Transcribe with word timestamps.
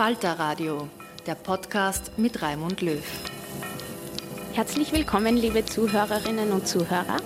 Falter 0.00 0.38
Radio, 0.38 0.88
der 1.26 1.34
Podcast 1.34 2.16
mit 2.16 2.40
Raimund 2.40 2.80
Löw. 2.80 3.04
Herzlich 4.54 4.94
willkommen, 4.94 5.36
liebe 5.36 5.66
Zuhörerinnen 5.66 6.52
und 6.52 6.66
Zuhörer, 6.66 7.18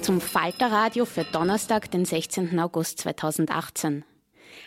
zum 0.00 0.18
Falter 0.18 0.72
Radio 0.72 1.04
für 1.04 1.24
Donnerstag, 1.24 1.90
den 1.90 2.06
16. 2.06 2.58
August 2.58 3.00
2018. 3.00 4.06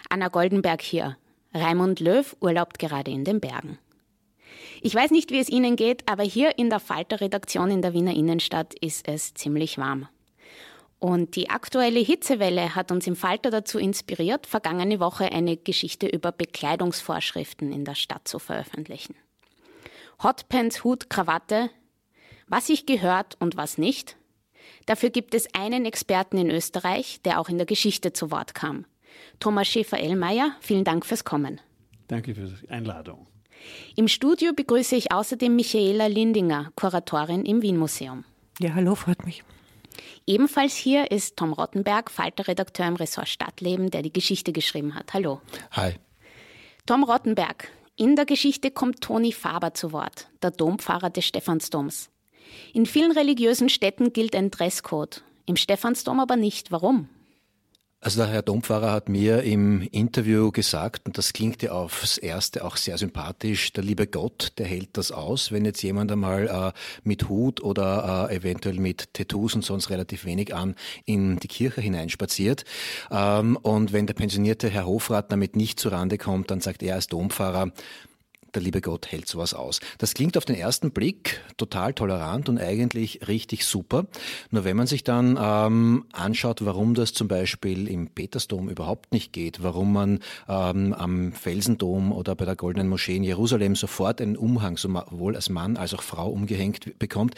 Anna 0.09 0.27
Goldenberg 0.27 0.83
hier. 0.83 1.17
Raimund 1.55 2.01
Löw 2.01 2.37
urlaubt 2.39 2.77
gerade 2.77 3.09
in 3.09 3.23
den 3.23 3.41
Bergen. 3.41 3.79
Ich 4.83 4.93
weiß 4.93 5.09
nicht, 5.09 5.31
wie 5.31 5.39
es 5.39 5.49
Ihnen 5.49 5.75
geht, 5.75 6.07
aber 6.07 6.21
hier 6.21 6.59
in 6.59 6.69
der 6.69 6.79
Falter-Redaktion 6.79 7.71
in 7.71 7.81
der 7.81 7.93
Wiener 7.93 8.13
Innenstadt 8.13 8.75
ist 8.79 9.07
es 9.07 9.33
ziemlich 9.33 9.79
warm. 9.79 10.07
Und 11.05 11.35
die 11.35 11.51
aktuelle 11.51 11.99
Hitzewelle 11.99 12.73
hat 12.73 12.91
uns 12.91 13.05
im 13.05 13.15
Falter 13.15 13.51
dazu 13.51 13.77
inspiriert, 13.77 14.47
vergangene 14.47 14.99
Woche 14.99 15.31
eine 15.31 15.55
Geschichte 15.55 16.07
über 16.07 16.31
Bekleidungsvorschriften 16.31 17.71
in 17.71 17.85
der 17.85 17.93
Stadt 17.93 18.27
zu 18.27 18.39
veröffentlichen. 18.39 19.13
Hotpants, 20.23 20.83
Hut, 20.83 21.11
Krawatte, 21.11 21.69
was 22.47 22.65
sich 22.65 22.87
gehört 22.87 23.39
und 23.39 23.55
was 23.55 23.77
nicht. 23.77 24.17
Dafür 24.87 25.11
gibt 25.11 25.35
es 25.35 25.47
einen 25.53 25.85
Experten 25.85 26.39
in 26.39 26.49
Österreich, 26.49 27.21
der 27.21 27.39
auch 27.39 27.49
in 27.49 27.57
der 27.57 27.67
Geschichte 27.67 28.11
zu 28.11 28.31
Wort 28.31 28.55
kam. 28.55 28.85
Thomas 29.39 29.67
Schäfer-Ellmeier, 29.67 30.55
vielen 30.59 30.85
Dank 30.85 31.05
fürs 31.05 31.23
Kommen. 31.23 31.61
Danke 32.07 32.33
für 32.33 32.47
die 32.47 32.69
Einladung. 32.71 33.27
Im 33.95 34.07
Studio 34.07 34.53
begrüße 34.55 34.95
ich 34.95 35.11
außerdem 35.11 35.55
Michaela 35.55 36.07
Lindinger, 36.07 36.71
Kuratorin 36.75 37.45
im 37.45 37.61
Wien 37.61 37.77
Museum. 37.77 38.25
Ja, 38.59 38.73
hallo, 38.73 38.95
freut 38.95 39.23
mich. 39.23 39.43
Ebenfalls 40.27 40.75
hier 40.75 41.11
ist 41.11 41.37
Tom 41.37 41.53
Rottenberg, 41.53 42.09
Falter-Redakteur 42.09 42.87
im 42.87 42.95
Ressort 42.95 43.29
Stadtleben, 43.29 43.91
der 43.91 44.01
die 44.01 44.11
Geschichte 44.11 44.53
geschrieben 44.53 44.95
hat. 44.95 45.13
Hallo. 45.13 45.39
Hi. 45.71 45.93
Tom 46.87 47.03
Rottenberg, 47.03 47.69
in 47.95 48.15
der 48.15 48.25
Geschichte 48.25 48.71
kommt 48.71 49.01
Toni 49.01 49.31
Faber 49.31 49.75
zu 49.75 49.91
Wort, 49.91 50.27
der 50.41 50.49
Dompfarrer 50.49 51.11
des 51.11 51.25
Stephansdoms. 51.25 52.09
In 52.73 52.87
vielen 52.87 53.11
religiösen 53.11 53.69
Städten 53.69 54.13
gilt 54.13 54.35
ein 54.35 54.49
Dresscode, 54.49 55.23
im 55.45 55.57
Stephansdom 55.57 56.19
aber 56.19 56.37
nicht. 56.37 56.71
Warum? 56.71 57.07
Also 58.05 58.21
der 58.21 58.31
Herr 58.31 58.43
Dompfarrer 58.43 58.91
hat 58.91 59.09
mir 59.09 59.41
im 59.41 59.81
Interview 59.81 60.51
gesagt, 60.51 61.07
und 61.07 61.17
das 61.17 61.33
klingt 61.33 61.63
ja 61.63 61.71
aufs 61.71 62.19
Erste 62.19 62.63
auch 62.63 62.77
sehr 62.77 62.99
sympathisch, 62.99 63.73
der 63.73 63.83
liebe 63.83 64.05
Gott, 64.05 64.51
der 64.59 64.67
hält 64.67 64.89
das 64.93 65.11
aus, 65.11 65.51
wenn 65.51 65.65
jetzt 65.65 65.81
jemand 65.81 66.11
einmal 66.11 66.47
äh, 66.47 66.79
mit 67.03 67.29
Hut 67.29 67.63
oder 67.63 68.29
äh, 68.29 68.35
eventuell 68.35 68.77
mit 68.77 69.11
Tattoos 69.15 69.55
und 69.55 69.65
sonst 69.65 69.89
relativ 69.89 70.23
wenig 70.23 70.53
an 70.53 70.75
in 71.05 71.37
die 71.37 71.47
Kirche 71.47 71.81
hineinspaziert. 71.81 72.63
Ähm, 73.09 73.57
und 73.57 73.91
wenn 73.91 74.05
der 74.05 74.13
pensionierte 74.13 74.69
Herr 74.69 74.85
Hofrat 74.85 75.31
damit 75.31 75.55
nicht 75.55 75.79
zurande 75.79 76.19
kommt, 76.19 76.51
dann 76.51 76.61
sagt 76.61 76.83
er 76.83 76.93
als 76.93 77.07
Dompfarrer, 77.07 77.71
der 78.55 78.61
liebe 78.61 78.81
Gott 78.81 79.11
hält 79.11 79.27
sowas 79.27 79.53
aus. 79.53 79.79
Das 79.97 80.13
klingt 80.13 80.37
auf 80.37 80.45
den 80.45 80.55
ersten 80.55 80.91
Blick 80.91 81.41
total 81.57 81.93
tolerant 81.93 82.49
und 82.49 82.57
eigentlich 82.57 83.27
richtig 83.27 83.65
super. 83.65 84.05
Nur 84.51 84.63
wenn 84.63 84.77
man 84.77 84.87
sich 84.87 85.03
dann 85.03 85.37
ähm, 85.41 86.05
anschaut, 86.11 86.65
warum 86.65 86.95
das 86.95 87.13
zum 87.13 87.27
Beispiel 87.27 87.87
im 87.87 88.07
Petersdom 88.07 88.69
überhaupt 88.69 89.11
nicht 89.11 89.33
geht, 89.33 89.61
warum 89.61 89.93
man 89.93 90.19
ähm, 90.47 90.93
am 90.93 91.31
Felsendom 91.33 92.11
oder 92.11 92.35
bei 92.35 92.45
der 92.45 92.55
Goldenen 92.55 92.87
Moschee 92.87 93.17
in 93.17 93.23
Jerusalem 93.23 93.75
sofort 93.75 94.21
einen 94.21 94.37
Umhang 94.37 94.77
sowohl 94.77 95.35
als 95.35 95.49
Mann 95.49 95.77
als 95.77 95.93
auch 95.93 96.01
Frau 96.01 96.29
umgehängt 96.29 96.97
bekommt, 96.97 97.35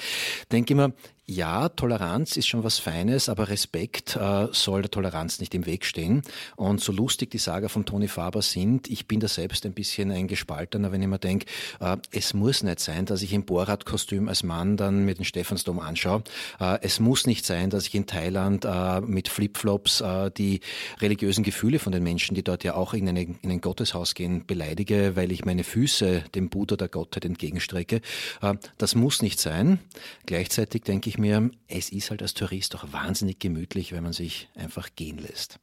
denke 0.51 0.73
ich 0.73 0.77
mir, 0.77 0.93
ja, 1.29 1.67
Toleranz 1.67 2.37
ist 2.37 2.47
schon 2.47 2.63
was 2.63 2.79
Feines, 2.79 3.27
aber 3.27 3.49
Respekt 3.49 4.15
äh, 4.15 4.47
soll 4.53 4.83
der 4.83 4.91
Toleranz 4.91 5.41
nicht 5.41 5.53
im 5.53 5.65
Weg 5.65 5.83
stehen. 5.83 6.21
Und 6.55 6.79
so 6.79 6.93
lustig 6.93 7.31
die 7.31 7.37
Saga 7.37 7.67
von 7.67 7.85
Toni 7.85 8.07
Faber 8.07 8.41
sind, 8.41 8.89
ich 8.89 9.09
bin 9.09 9.19
da 9.19 9.27
selbst 9.27 9.65
ein 9.65 9.73
bisschen 9.73 10.09
ein 10.09 10.29
Gespaltener, 10.29 10.93
wenn 10.93 11.01
ich 11.01 11.07
mir 11.09 11.19
denke, 11.19 11.45
äh, 11.81 11.97
es 12.11 12.33
muss 12.33 12.63
nicht 12.63 12.79
sein, 12.79 13.05
dass 13.05 13.21
ich 13.23 13.33
im 13.33 13.43
Borat-Kostüm 13.43 14.29
als 14.29 14.43
Mann 14.43 14.77
dann 14.77 15.03
mit 15.03 15.17
dem 15.17 15.25
Stephansdom 15.25 15.79
anschaue. 15.79 16.23
Äh, 16.61 16.79
es 16.81 17.01
muss 17.01 17.27
nicht 17.27 17.45
sein, 17.45 17.69
dass 17.69 17.87
ich 17.87 17.95
in 17.95 18.05
Thailand 18.05 18.63
äh, 18.63 19.01
mit 19.01 19.27
Flipflops 19.27 19.99
äh, 19.99 20.31
die 20.31 20.61
religiösen 21.01 21.43
Gefühle 21.43 21.79
von 21.79 21.91
den 21.91 22.03
Menschen, 22.03 22.35
die 22.35 22.43
dort 22.43 22.63
ja 22.63 22.75
auch 22.75 22.93
in, 22.93 23.09
eine, 23.09 23.23
in 23.23 23.51
ein 23.51 23.59
Gotteshaus 23.59 24.15
gehen, 24.15 24.45
beleidige, 24.47 25.17
weil 25.17 25.33
ich 25.33 25.43
meine 25.43 25.65
Füße 25.65 26.23
dem 26.35 26.47
Buddha 26.47 26.77
der 26.77 26.87
Gottheit 26.87 27.25
entgegenstrecke. 27.25 27.99
Äh, 28.41 28.53
das 28.77 28.95
muss 28.95 29.21
nicht 29.21 29.41
sein. 29.41 29.79
Gleichzeitig 30.25 30.83
denke 30.83 31.09
ich 31.09 31.16
mir, 31.19 31.51
es 31.67 31.91
ist 31.91 32.09
halt 32.09 32.21
als 32.21 32.33
Tourist 32.33 32.73
doch 32.73 32.91
wahnsinnig 32.91 33.39
gemütlich, 33.39 33.91
wenn 33.91 34.03
man 34.03 34.13
sich 34.13 34.49
einfach 34.55 34.89
gehen 34.95 35.17
lässt. 35.17 35.59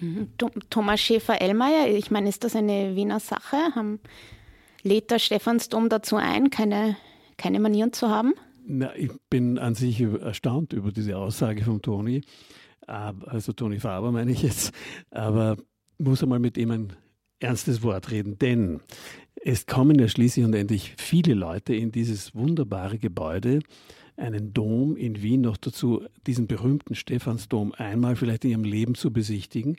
Mhm. 0.00 0.32
Thomas 0.70 1.00
Schäfer-Ellmeier, 1.00 1.88
ich 1.88 2.10
meine, 2.10 2.28
ist 2.28 2.44
das 2.44 2.56
eine 2.56 2.96
Wiener 2.96 3.20
Sache? 3.20 3.56
Haben, 3.74 4.00
lädt 4.82 5.10
der 5.10 5.18
Stephansdom 5.18 5.88
dazu 5.88 6.16
ein, 6.16 6.50
keine, 6.50 6.96
keine 7.36 7.60
Manieren 7.60 7.92
zu 7.92 8.08
haben? 8.08 8.34
Na, 8.64 8.94
ich 8.96 9.10
bin 9.28 9.58
an 9.58 9.74
sich 9.74 10.00
erstaunt 10.00 10.72
über 10.72 10.92
diese 10.92 11.16
Aussage 11.16 11.64
von 11.64 11.82
Toni, 11.82 12.22
also 12.86 13.52
Toni 13.52 13.80
Faber 13.80 14.12
meine 14.12 14.32
ich 14.32 14.42
jetzt, 14.42 14.72
aber 15.10 15.56
muss 15.98 16.22
einmal 16.22 16.38
mit 16.38 16.56
ihm 16.56 16.70
ein 16.70 16.92
ernstes 17.40 17.82
Wort 17.82 18.10
reden, 18.10 18.38
denn 18.38 18.80
es 19.34 19.66
kommen 19.66 19.98
ja 19.98 20.08
schließlich 20.08 20.44
und 20.44 20.54
endlich 20.54 20.94
viele 20.96 21.34
Leute 21.34 21.74
in 21.74 21.90
dieses 21.90 22.34
wunderbare 22.34 22.98
Gebäude, 22.98 23.60
einen 24.16 24.52
Dom 24.52 24.96
in 24.96 25.22
Wien, 25.22 25.42
noch 25.42 25.56
dazu 25.56 26.04
diesen 26.26 26.46
berühmten 26.46 26.94
Stephansdom 26.94 27.72
einmal 27.72 28.16
vielleicht 28.16 28.44
in 28.44 28.50
ihrem 28.50 28.64
Leben 28.64 28.94
zu 28.94 29.12
besichtigen. 29.12 29.76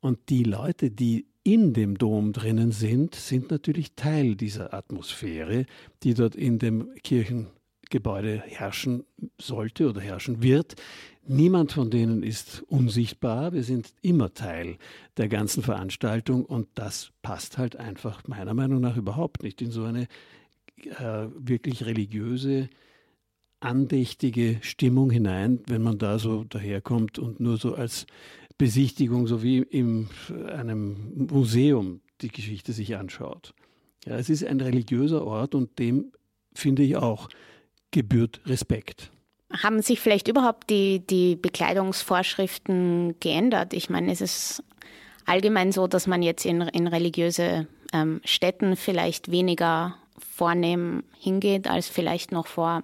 Und 0.00 0.18
die 0.28 0.44
Leute, 0.44 0.90
die 0.90 1.26
in 1.42 1.74
dem 1.74 1.98
Dom 1.98 2.32
drinnen 2.32 2.72
sind, 2.72 3.14
sind 3.14 3.50
natürlich 3.50 3.92
Teil 3.94 4.34
dieser 4.34 4.72
Atmosphäre, 4.72 5.66
die 6.02 6.14
dort 6.14 6.34
in 6.34 6.58
dem 6.58 6.94
Kirchengebäude 7.02 8.42
herrschen 8.46 9.04
sollte 9.38 9.88
oder 9.90 10.00
herrschen 10.00 10.42
wird. 10.42 10.76
Niemand 11.26 11.72
von 11.72 11.90
denen 11.90 12.22
ist 12.22 12.62
unsichtbar. 12.68 13.52
Wir 13.52 13.62
sind 13.62 13.94
immer 14.02 14.32
Teil 14.34 14.76
der 15.16 15.28
ganzen 15.28 15.62
Veranstaltung 15.62 16.44
und 16.44 16.68
das 16.74 17.12
passt 17.22 17.56
halt 17.58 17.76
einfach 17.76 18.26
meiner 18.26 18.54
Meinung 18.54 18.80
nach 18.80 18.96
überhaupt 18.96 19.42
nicht 19.42 19.62
in 19.62 19.70
so 19.70 19.84
eine 19.84 20.06
äh, 20.84 21.26
wirklich 21.36 21.86
religiöse, 21.86 22.68
andächtige 23.64 24.58
Stimmung 24.60 25.10
hinein, 25.10 25.60
wenn 25.66 25.82
man 25.82 25.98
da 25.98 26.18
so 26.18 26.44
daherkommt 26.44 27.18
und 27.18 27.40
nur 27.40 27.56
so 27.56 27.74
als 27.74 28.06
Besichtigung, 28.58 29.26
so 29.26 29.42
wie 29.42 29.58
in 29.58 30.08
einem 30.48 31.26
Museum 31.30 32.00
die 32.20 32.28
Geschichte 32.28 32.72
sich 32.72 32.96
anschaut. 32.96 33.54
Ja, 34.06 34.16
es 34.16 34.28
ist 34.28 34.44
ein 34.44 34.60
religiöser 34.60 35.26
Ort 35.26 35.54
und 35.54 35.78
dem 35.78 36.12
finde 36.54 36.82
ich 36.82 36.96
auch 36.96 37.28
gebührt 37.90 38.40
Respekt. 38.46 39.10
Haben 39.52 39.82
sich 39.82 40.00
vielleicht 40.00 40.28
überhaupt 40.28 40.68
die, 40.70 41.04
die 41.06 41.36
Bekleidungsvorschriften 41.36 43.18
geändert? 43.20 43.72
Ich 43.72 43.88
meine, 43.88 44.12
es 44.12 44.20
ist 44.20 44.62
allgemein 45.26 45.72
so, 45.72 45.86
dass 45.86 46.06
man 46.06 46.22
jetzt 46.22 46.44
in, 46.44 46.60
in 46.60 46.86
religiöse 46.86 47.66
ähm, 47.92 48.20
Städten 48.24 48.76
vielleicht 48.76 49.30
weniger 49.30 49.96
vornehm 50.18 51.04
hingeht 51.18 51.68
als 51.68 51.88
vielleicht 51.88 52.32
noch 52.32 52.46
vor 52.46 52.82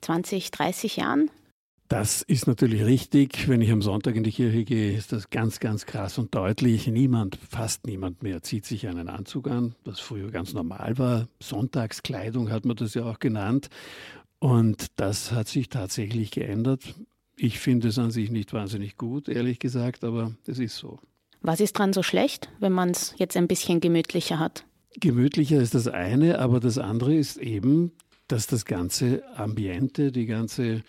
20, 0.00 0.50
30 0.50 0.96
Jahren? 0.96 1.30
Das 1.90 2.22
ist 2.22 2.46
natürlich 2.46 2.84
richtig. 2.84 3.48
Wenn 3.48 3.60
ich 3.60 3.72
am 3.72 3.82
Sonntag 3.82 4.14
in 4.14 4.22
die 4.22 4.30
Kirche 4.30 4.64
gehe, 4.64 4.92
ist 4.96 5.10
das 5.10 5.28
ganz, 5.28 5.58
ganz 5.58 5.86
krass 5.86 6.18
und 6.18 6.32
deutlich. 6.34 6.86
Niemand, 6.86 7.36
fast 7.36 7.84
niemand 7.84 8.22
mehr 8.22 8.42
zieht 8.42 8.64
sich 8.64 8.86
einen 8.86 9.08
Anzug 9.08 9.48
an, 9.48 9.74
was 9.84 9.98
früher 9.98 10.30
ganz 10.30 10.52
normal 10.52 10.98
war. 10.98 11.26
Sonntagskleidung 11.40 12.52
hat 12.52 12.64
man 12.64 12.76
das 12.76 12.94
ja 12.94 13.04
auch 13.04 13.18
genannt. 13.18 13.70
Und 14.38 14.86
das 14.96 15.32
hat 15.32 15.48
sich 15.48 15.68
tatsächlich 15.68 16.30
geändert. 16.30 16.94
Ich 17.36 17.58
finde 17.58 17.88
es 17.88 17.98
an 17.98 18.12
sich 18.12 18.30
nicht 18.30 18.52
wahnsinnig 18.52 18.96
gut, 18.96 19.28
ehrlich 19.28 19.58
gesagt, 19.58 20.04
aber 20.04 20.32
es 20.46 20.60
ist 20.60 20.76
so. 20.76 21.00
Was 21.42 21.58
ist 21.58 21.72
dran 21.72 21.92
so 21.92 22.04
schlecht, 22.04 22.50
wenn 22.60 22.72
man 22.72 22.90
es 22.90 23.14
jetzt 23.16 23.36
ein 23.36 23.48
bisschen 23.48 23.80
gemütlicher 23.80 24.38
hat? 24.38 24.64
Gemütlicher 25.00 25.60
ist 25.60 25.74
das 25.74 25.88
eine, 25.88 26.38
aber 26.38 26.60
das 26.60 26.78
andere 26.78 27.14
ist 27.14 27.36
eben, 27.36 27.92
dass 28.32 28.46
das 28.46 28.64
ganze 28.64 29.22
Ambiente, 29.36 30.12
die 30.12 30.26
ganze 30.26 30.82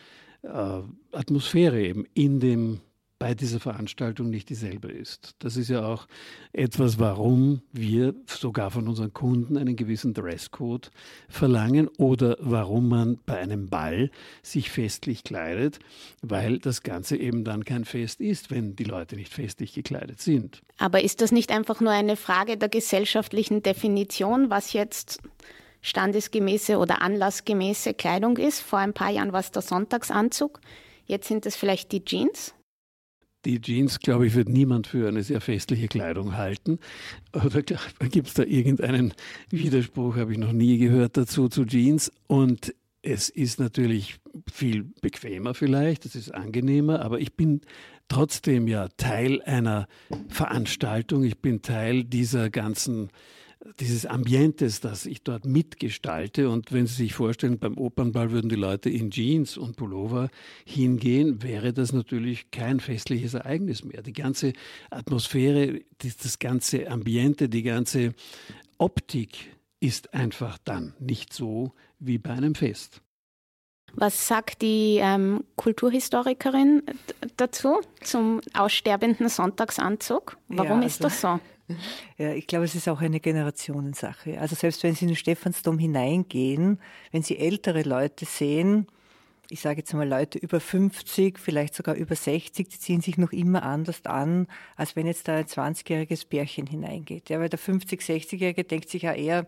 äh, 0.44 0.82
Atmosphäre 1.12 1.82
eben 1.82 2.06
in 2.14 2.40
dem 2.40 2.82
bei 3.22 3.36
dieser 3.36 3.60
Veranstaltung 3.60 4.32
nicht 4.32 4.50
dieselbe 4.50 4.92
ist. 4.92 5.36
Das 5.38 5.56
ist 5.56 5.70
ja 5.70 5.86
auch 5.86 6.08
etwas, 6.54 6.98
warum 6.98 7.62
wir 7.72 8.16
sogar 8.26 8.72
von 8.72 8.88
unseren 8.88 9.14
Kunden 9.14 9.58
einen 9.58 9.76
gewissen 9.76 10.16
Dresscode 10.16 10.90
verlangen 11.30 11.88
oder 12.00 12.36
warum 12.40 12.90
man 12.90 13.20
bei 13.28 13.38
einem 13.38 13.70
Ball 13.70 14.10
sich 14.42 14.72
festlich 14.72 15.24
kleidet, 15.24 15.78
weil 16.24 16.58
das 16.58 16.82
Ganze 16.82 17.16
eben 17.16 17.44
dann 17.44 17.64
kein 17.64 17.86
Fest 17.86 18.22
ist, 18.22 18.50
wenn 18.50 18.76
die 18.76 18.86
Leute 18.86 19.16
nicht 19.16 19.32
festlich 19.32 19.74
gekleidet 19.76 20.20
sind. 20.20 20.64
Aber 20.80 21.04
ist 21.04 21.22
das 21.22 21.32
nicht 21.32 21.52
einfach 21.52 21.80
nur 21.80 21.92
eine 21.92 22.16
Frage 22.16 22.58
der 22.58 22.70
gesellschaftlichen 22.70 23.62
Definition, 23.62 24.50
was 24.50 24.74
jetzt 24.74 25.20
standesgemäße 25.82 26.78
oder 26.78 27.02
anlassgemäße 27.02 27.94
Kleidung 27.94 28.38
ist? 28.38 28.62
Vor 28.62 28.80
ein 28.80 28.94
paar 28.94 29.10
Jahren 29.10 29.34
war 29.34 29.40
es 29.40 29.52
der 29.52 29.62
Sonntagsanzug, 29.62 30.62
jetzt 31.06 31.28
sind 31.28 31.46
es 31.46 31.56
vielleicht 31.56 31.92
die 31.92 32.04
Jeans? 32.04 32.54
Die 33.46 33.60
Jeans, 33.60 34.00
glaube 34.00 34.28
ich, 34.28 34.36
wird 34.36 34.50
niemand 34.50 34.86
für 34.86 35.08
eine 35.08 35.24
sehr 35.24 35.42
festliche 35.42 35.88
Kleidung 35.88 36.38
halten. 36.38 36.78
Oder 37.34 37.64
gibt 37.64 38.28
es 38.28 38.34
da 38.36 38.44
irgendeinen 38.44 39.14
Widerspruch, 39.50 40.16
habe 40.16 40.34
ich 40.34 40.38
noch 40.38 40.52
nie 40.52 40.78
gehört 40.78 41.18
dazu 41.18 41.50
zu 41.50 41.66
Jeans. 41.66 42.12
Und 42.28 42.76
es 43.02 43.30
ist 43.30 43.60
natürlich 43.60 44.20
viel 44.52 44.84
bequemer 45.02 45.56
vielleicht, 45.56 46.06
es 46.06 46.16
ist 46.16 46.36
angenehmer, 46.36 47.02
aber 47.02 47.20
ich 47.20 47.34
bin 47.34 47.62
trotzdem 48.10 48.68
ja 48.68 48.90
Teil 48.98 49.42
einer 49.42 49.88
Veranstaltung. 50.28 51.24
Ich 51.24 51.40
bin 51.40 51.64
Teil 51.64 52.04
dieser 52.04 52.52
ganzen 52.52 53.10
dieses 53.80 54.06
Ambientes, 54.06 54.80
das 54.80 55.06
ich 55.06 55.24
dort 55.24 55.46
mitgestalte. 55.46 56.50
Und 56.50 56.72
wenn 56.72 56.88
Sie 56.88 56.96
sich 56.96 57.14
vorstellen, 57.14 57.60
beim 57.60 57.78
Opernball 57.78 58.32
würden 58.32 58.50
die 58.50 58.56
Leute 58.56 58.90
in 58.90 59.12
Jeans 59.12 59.58
und 59.58 59.76
Pullover 59.76 60.30
hingehen, 60.66 61.44
wäre 61.44 61.74
das 61.74 61.94
natürlich 61.94 62.52
kein 62.52 62.80
festliches 62.80 63.34
Ereignis 63.34 63.84
mehr. 63.84 64.02
Die 64.02 64.14
ganze 64.14 64.54
Atmosphäre, 64.90 65.82
das 66.00 66.40
ganze 66.40 66.90
Ambiente, 66.90 67.50
die 67.50 67.64
ganze 67.64 68.14
Optik 68.78 69.52
ist 69.80 70.14
einfach 70.14 70.58
dann 70.64 70.94
nicht 71.00 71.34
so 71.34 71.74
wie 72.00 72.18
bei 72.18 72.32
einem 72.32 72.56
Fest. 72.56 73.02
Was 73.94 74.28
sagt 74.28 74.62
die 74.62 75.00
ähm, 75.02 75.44
Kulturhistorikerin 75.58 76.84
dazu 77.36 77.82
zum 78.02 78.40
aussterbenden 78.54 79.28
Sonntagsanzug? 79.28 80.38
Warum 80.48 80.66
ja, 80.66 80.76
also, 80.76 80.88
ist 80.88 81.04
das 81.04 81.22
so? 81.22 81.40
Ja, 82.18 82.34
ich 82.34 82.48
glaube, 82.48 82.66
es 82.66 82.76
ist 82.76 82.88
auch 82.88 83.02
eine 83.02 83.20
Generationensache. 83.20 84.40
Also 84.40 84.56
selbst 84.56 84.84
wenn 84.84 84.96
Sie 84.96 85.06
in 85.06 85.10
den 85.10 85.18
Stephansdom 85.18 85.80
hineingehen, 85.80 86.80
wenn 87.12 87.24
Sie 87.24 87.38
ältere 87.38 87.84
Leute 87.84 88.26
sehen, 88.26 88.88
ich 89.50 89.60
sage 89.60 89.80
jetzt 89.80 89.94
mal 89.94 90.08
Leute 90.08 90.40
über 90.40 90.62
50, 90.62 91.38
vielleicht 91.38 91.76
sogar 91.76 91.96
über 91.96 92.16
60, 92.16 92.70
die 92.70 92.80
ziehen 92.80 93.02
sich 93.02 93.18
noch 93.18 93.34
immer 93.34 93.64
anders 93.64 94.06
an, 94.06 94.48
als 94.78 94.96
wenn 94.96 95.08
jetzt 95.08 95.28
da 95.28 95.36
ein 95.36 95.46
20-jähriges 95.46 96.26
Pärchen 96.26 96.68
hineingeht. 96.68 97.30
Ja, 97.30 97.40
weil 97.40 97.50
der 97.50 97.60
50-, 97.60 98.00
60-Jährige 98.02 98.64
denkt 98.64 98.90
sich 98.90 99.02
ja 99.02 99.14
eher, 99.14 99.46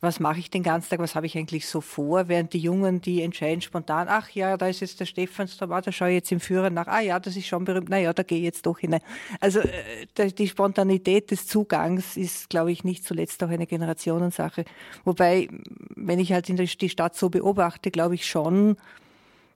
was 0.00 0.20
mache 0.20 0.38
ich 0.38 0.50
den 0.50 0.62
ganzen 0.62 0.90
Tag, 0.90 1.00
was 1.00 1.14
habe 1.14 1.26
ich 1.26 1.36
eigentlich 1.36 1.66
so 1.66 1.80
vor, 1.80 2.28
während 2.28 2.52
die 2.52 2.58
Jungen, 2.58 3.00
die 3.00 3.22
entscheiden 3.22 3.60
spontan, 3.60 4.06
ach 4.08 4.30
ja, 4.30 4.56
da 4.56 4.68
ist 4.68 4.80
jetzt 4.80 5.00
der 5.00 5.06
Stephansdom, 5.06 5.72
ah, 5.72 5.80
da 5.80 5.90
schaue 5.90 6.10
ich 6.10 6.14
jetzt 6.14 6.30
im 6.30 6.40
Führer 6.40 6.70
nach, 6.70 6.86
ah 6.86 7.00
ja, 7.00 7.18
das 7.18 7.36
ist 7.36 7.46
schon 7.46 7.64
berühmt, 7.64 7.88
naja, 7.88 8.12
da 8.12 8.22
gehe 8.22 8.38
ich 8.38 8.44
jetzt 8.44 8.64
doch 8.66 8.78
hinein. 8.78 9.00
Also 9.40 9.60
äh, 9.60 10.32
die 10.32 10.48
Spontanität 10.48 11.30
des 11.30 11.46
Zugangs 11.46 12.16
ist, 12.16 12.48
glaube 12.48 12.70
ich, 12.70 12.84
nicht 12.84 13.04
zuletzt 13.04 13.42
auch 13.42 13.48
eine 13.48 13.66
Generationensache. 13.66 14.64
Wobei, 15.04 15.48
wenn 15.96 16.20
ich 16.20 16.32
halt 16.32 16.48
in 16.48 16.56
die 16.56 16.88
Stadt 16.88 17.16
so 17.16 17.28
beobachte, 17.28 17.90
glaube 17.90 18.14
ich 18.14 18.26
schon, 18.26 18.76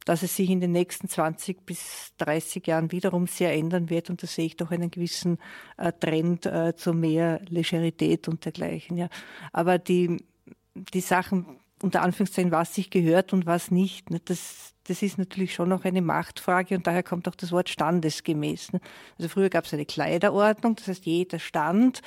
dass 0.05 0.23
es 0.23 0.35
sich 0.35 0.51
in 0.51 0.61
den 0.61 0.73
nächsten 0.73 1.09
20 1.09 1.65
bis 1.65 2.13
30 2.19 2.67
Jahren 2.67 2.91
wiederum 2.93 3.27
sehr 3.27 3.55
ändern 3.55 3.91
wird. 3.91 4.11
Und 4.11 4.23
da 4.23 4.27
sehe 4.27 4.47
ich 4.47 4.57
doch 4.57 4.71
einen 4.71 4.91
gewissen 4.91 5.39
äh, 5.77 5.93
Trend 5.93 6.47
äh, 6.47 6.75
zu 6.75 6.93
mehr 6.93 7.41
Legerität 7.49 8.29
und 8.29 8.45
dergleichen. 8.45 8.97
Ja. 8.97 9.09
Aber 9.53 9.79
die, 9.79 10.19
die 10.75 11.01
Sachen, 11.01 11.59
unter 11.83 12.03
Anführungszeichen, 12.03 12.53
was 12.53 12.75
sich 12.75 12.91
gehört 12.91 13.33
und 13.33 13.47
was 13.47 13.71
nicht, 13.71 14.11
ne, 14.11 14.21
das, 14.25 14.75
das 14.85 15.03
ist 15.03 15.19
natürlich 15.19 15.55
schon 15.55 15.69
noch 15.69 15.85
eine 15.85 16.03
Machtfrage 16.03 16.77
und 16.77 16.87
daher 16.87 17.03
kommt 17.03 17.29
auch 17.29 17.35
das 17.35 17.53
Wort 17.53 17.69
standesgemäß. 17.69 18.73
Ne. 18.73 18.81
Also 19.19 19.29
früher 19.29 19.51
gab 19.51 19.65
es 19.65 19.75
eine 19.75 19.87
Kleiderordnung, 19.87 20.77
das 20.77 20.89
heißt 20.89 21.07
jeder 21.07 21.39
Stand 21.39 22.03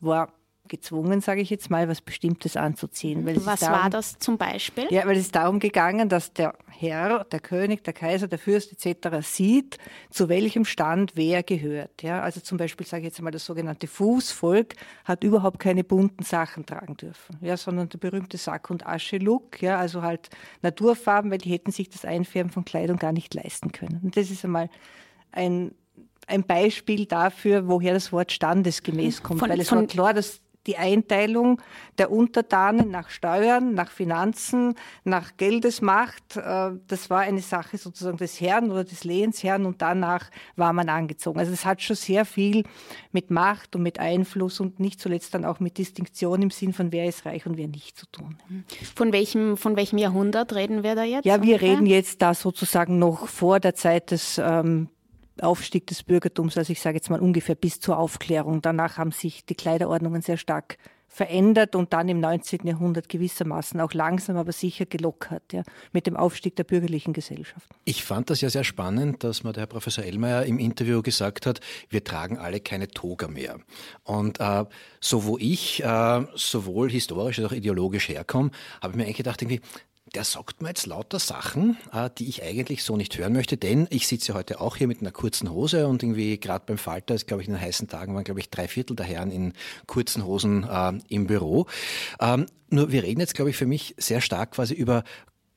war 0.00 0.32
gezwungen, 0.68 1.20
sage 1.20 1.40
ich 1.40 1.50
jetzt 1.50 1.70
mal, 1.70 1.88
was 1.88 2.00
Bestimmtes 2.00 2.56
anzuziehen. 2.56 3.26
was 3.44 3.60
darum, 3.60 3.82
war 3.82 3.90
das 3.90 4.18
zum 4.18 4.38
Beispiel? 4.38 4.86
Ja, 4.90 5.06
weil 5.06 5.16
es 5.16 5.30
darum 5.30 5.58
gegangen, 5.58 6.08
dass 6.08 6.32
der 6.32 6.54
Herr, 6.68 7.24
der 7.24 7.40
König, 7.40 7.84
der 7.84 7.92
Kaiser, 7.92 8.28
der 8.28 8.38
Fürst 8.38 8.72
etc. 8.72 9.26
sieht, 9.26 9.78
zu 10.10 10.28
welchem 10.28 10.64
Stand 10.64 11.12
wer 11.14 11.42
gehört. 11.42 12.02
Ja, 12.02 12.20
also 12.20 12.40
zum 12.40 12.58
Beispiel 12.58 12.86
sage 12.86 13.02
ich 13.02 13.08
jetzt 13.08 13.22
mal, 13.22 13.30
das 13.30 13.44
sogenannte 13.44 13.86
Fußvolk 13.86 14.74
hat 15.04 15.24
überhaupt 15.24 15.58
keine 15.58 15.84
bunten 15.84 16.24
Sachen 16.24 16.66
tragen 16.66 16.96
dürfen, 16.96 17.38
ja, 17.40 17.56
sondern 17.56 17.88
der 17.88 17.98
berühmte 17.98 18.36
Sack- 18.36 18.70
und 18.70 18.86
Asche-Look, 18.86 19.62
ja, 19.62 19.78
also 19.78 20.02
halt 20.02 20.28
Naturfarben, 20.62 21.30
weil 21.30 21.38
die 21.38 21.50
hätten 21.50 21.72
sich 21.72 21.88
das 21.88 22.04
Einfärben 22.04 22.52
von 22.52 22.64
Kleidung 22.64 22.98
gar 22.98 23.12
nicht 23.12 23.32
leisten 23.34 23.72
können. 23.72 24.00
Und 24.02 24.16
das 24.16 24.30
ist 24.30 24.44
einmal 24.44 24.68
ein 25.32 25.72
ein 26.26 26.42
Beispiel 26.42 27.06
dafür, 27.06 27.68
woher 27.68 27.94
das 27.94 28.12
Wort 28.12 28.32
standesgemäß 28.32 29.22
kommt. 29.22 29.40
Von, 29.40 29.48
weil 29.48 29.60
es 29.60 29.70
war 29.70 29.84
klar, 29.86 30.12
dass 30.12 30.40
die 30.66 30.76
Einteilung 30.76 31.60
der 31.98 32.10
Untertanen 32.10 32.90
nach 32.90 33.10
Steuern, 33.10 33.74
nach 33.74 33.90
Finanzen, 33.90 34.74
nach 35.04 35.36
Geldesmacht. 35.36 36.36
Äh, 36.36 36.72
das 36.86 37.10
war 37.10 37.20
eine 37.20 37.40
Sache 37.40 37.78
sozusagen 37.78 38.16
des 38.16 38.40
Herrn 38.40 38.70
oder 38.70 38.84
des 38.84 39.04
Lehensherrn 39.04 39.66
und 39.66 39.82
danach 39.82 40.30
war 40.56 40.72
man 40.72 40.88
angezogen. 40.88 41.38
Also 41.38 41.52
es 41.52 41.64
hat 41.64 41.82
schon 41.82 41.96
sehr 41.96 42.24
viel 42.24 42.64
mit 43.12 43.30
Macht 43.30 43.76
und 43.76 43.82
mit 43.82 43.98
Einfluss 43.98 44.60
und 44.60 44.80
nicht 44.80 45.00
zuletzt 45.00 45.34
dann 45.34 45.44
auch 45.44 45.60
mit 45.60 45.78
Distinktion 45.78 46.42
im 46.42 46.50
Sinn 46.50 46.72
von 46.72 46.92
wer 46.92 47.06
ist 47.06 47.24
reich 47.24 47.46
und 47.46 47.56
wer 47.56 47.68
nicht 47.68 47.96
zu 47.98 48.06
tun. 48.06 48.36
Von 48.94 49.12
welchem, 49.12 49.56
von 49.56 49.76
welchem 49.76 49.98
Jahrhundert 49.98 50.54
reden 50.54 50.82
wir 50.82 50.94
da 50.94 51.04
jetzt? 51.04 51.24
Ja, 51.24 51.42
wir 51.42 51.54
ungefähr? 51.54 51.72
reden 51.72 51.86
jetzt 51.86 52.22
da 52.22 52.34
sozusagen 52.34 52.98
noch 52.98 53.28
vor 53.28 53.60
der 53.60 53.74
Zeit 53.74 54.10
des 54.10 54.38
ähm, 54.38 54.88
Aufstieg 55.40 55.86
des 55.86 56.02
Bürgertums, 56.02 56.56
also 56.56 56.72
ich 56.72 56.80
sage 56.80 56.96
jetzt 56.96 57.10
mal 57.10 57.20
ungefähr 57.20 57.54
bis 57.54 57.80
zur 57.80 57.98
Aufklärung. 57.98 58.62
Danach 58.62 58.98
haben 58.98 59.12
sich 59.12 59.44
die 59.44 59.54
Kleiderordnungen 59.54 60.22
sehr 60.22 60.36
stark 60.36 60.78
verändert 61.08 61.74
und 61.74 61.92
dann 61.92 62.08
im 62.08 62.20
19. 62.20 62.66
Jahrhundert 62.66 63.08
gewissermaßen 63.08 63.80
auch 63.80 63.94
langsam, 63.94 64.36
aber 64.36 64.52
sicher 64.52 64.86
gelockert, 64.86 65.52
ja, 65.52 65.62
mit 65.92 66.06
dem 66.06 66.16
Aufstieg 66.16 66.56
der 66.56 66.64
bürgerlichen 66.64 67.12
Gesellschaft. 67.12 67.66
Ich 67.84 68.04
fand 68.04 68.28
das 68.28 68.40
ja 68.40 68.50
sehr 68.50 68.64
spannend, 68.64 69.24
dass 69.24 69.42
mir 69.42 69.52
der 69.52 69.62
Herr 69.62 69.66
Professor 69.66 70.04
Ellmeier 70.04 70.44
im 70.44 70.58
Interview 70.58 71.00
gesagt 71.00 71.46
hat, 71.46 71.60
wir 71.88 72.04
tragen 72.04 72.38
alle 72.38 72.60
keine 72.60 72.88
Toga 72.88 73.28
mehr. 73.28 73.58
Und 74.04 74.40
äh, 74.40 74.64
so 75.00 75.24
wo 75.24 75.38
ich 75.38 75.82
äh, 75.82 76.26
sowohl 76.34 76.90
historisch 76.90 77.38
als 77.38 77.48
auch 77.48 77.52
ideologisch 77.52 78.08
herkomme, 78.08 78.50
habe 78.82 78.92
ich 78.92 78.96
mir 78.96 79.04
eigentlich 79.04 79.16
gedacht, 79.16 79.40
irgendwie, 79.40 79.60
der 80.16 80.24
sagt 80.24 80.62
mir 80.62 80.68
jetzt 80.68 80.86
lauter 80.86 81.18
Sachen, 81.18 81.76
äh, 81.92 82.08
die 82.16 82.26
ich 82.26 82.42
eigentlich 82.42 82.84
so 82.84 82.96
nicht 82.96 83.18
hören 83.18 83.34
möchte, 83.34 83.58
denn 83.58 83.86
ich 83.90 84.08
sitze 84.08 84.32
heute 84.32 84.62
auch 84.62 84.78
hier 84.78 84.86
mit 84.86 85.02
einer 85.02 85.10
kurzen 85.10 85.50
Hose 85.50 85.86
und 85.86 86.02
irgendwie 86.02 86.40
gerade 86.40 86.64
beim 86.66 86.78
Falter, 86.78 87.14
ist 87.14 87.26
glaube 87.26 87.42
ich 87.42 87.48
in 87.48 87.54
den 87.54 87.60
heißen 87.60 87.86
Tagen 87.86 88.14
waren 88.14 88.24
glaube 88.24 88.40
ich 88.40 88.48
drei 88.48 88.66
Viertel 88.66 88.96
der 88.96 89.04
Herren 89.04 89.30
in 89.30 89.52
kurzen 89.86 90.24
Hosen 90.24 90.64
äh, 90.64 90.94
im 91.08 91.26
Büro. 91.26 91.66
Ähm, 92.18 92.46
nur 92.70 92.92
wir 92.92 93.02
reden 93.02 93.20
jetzt 93.20 93.34
glaube 93.34 93.50
ich 93.50 93.58
für 93.58 93.66
mich 93.66 93.94
sehr 93.98 94.22
stark 94.22 94.52
quasi 94.52 94.72
über 94.72 95.04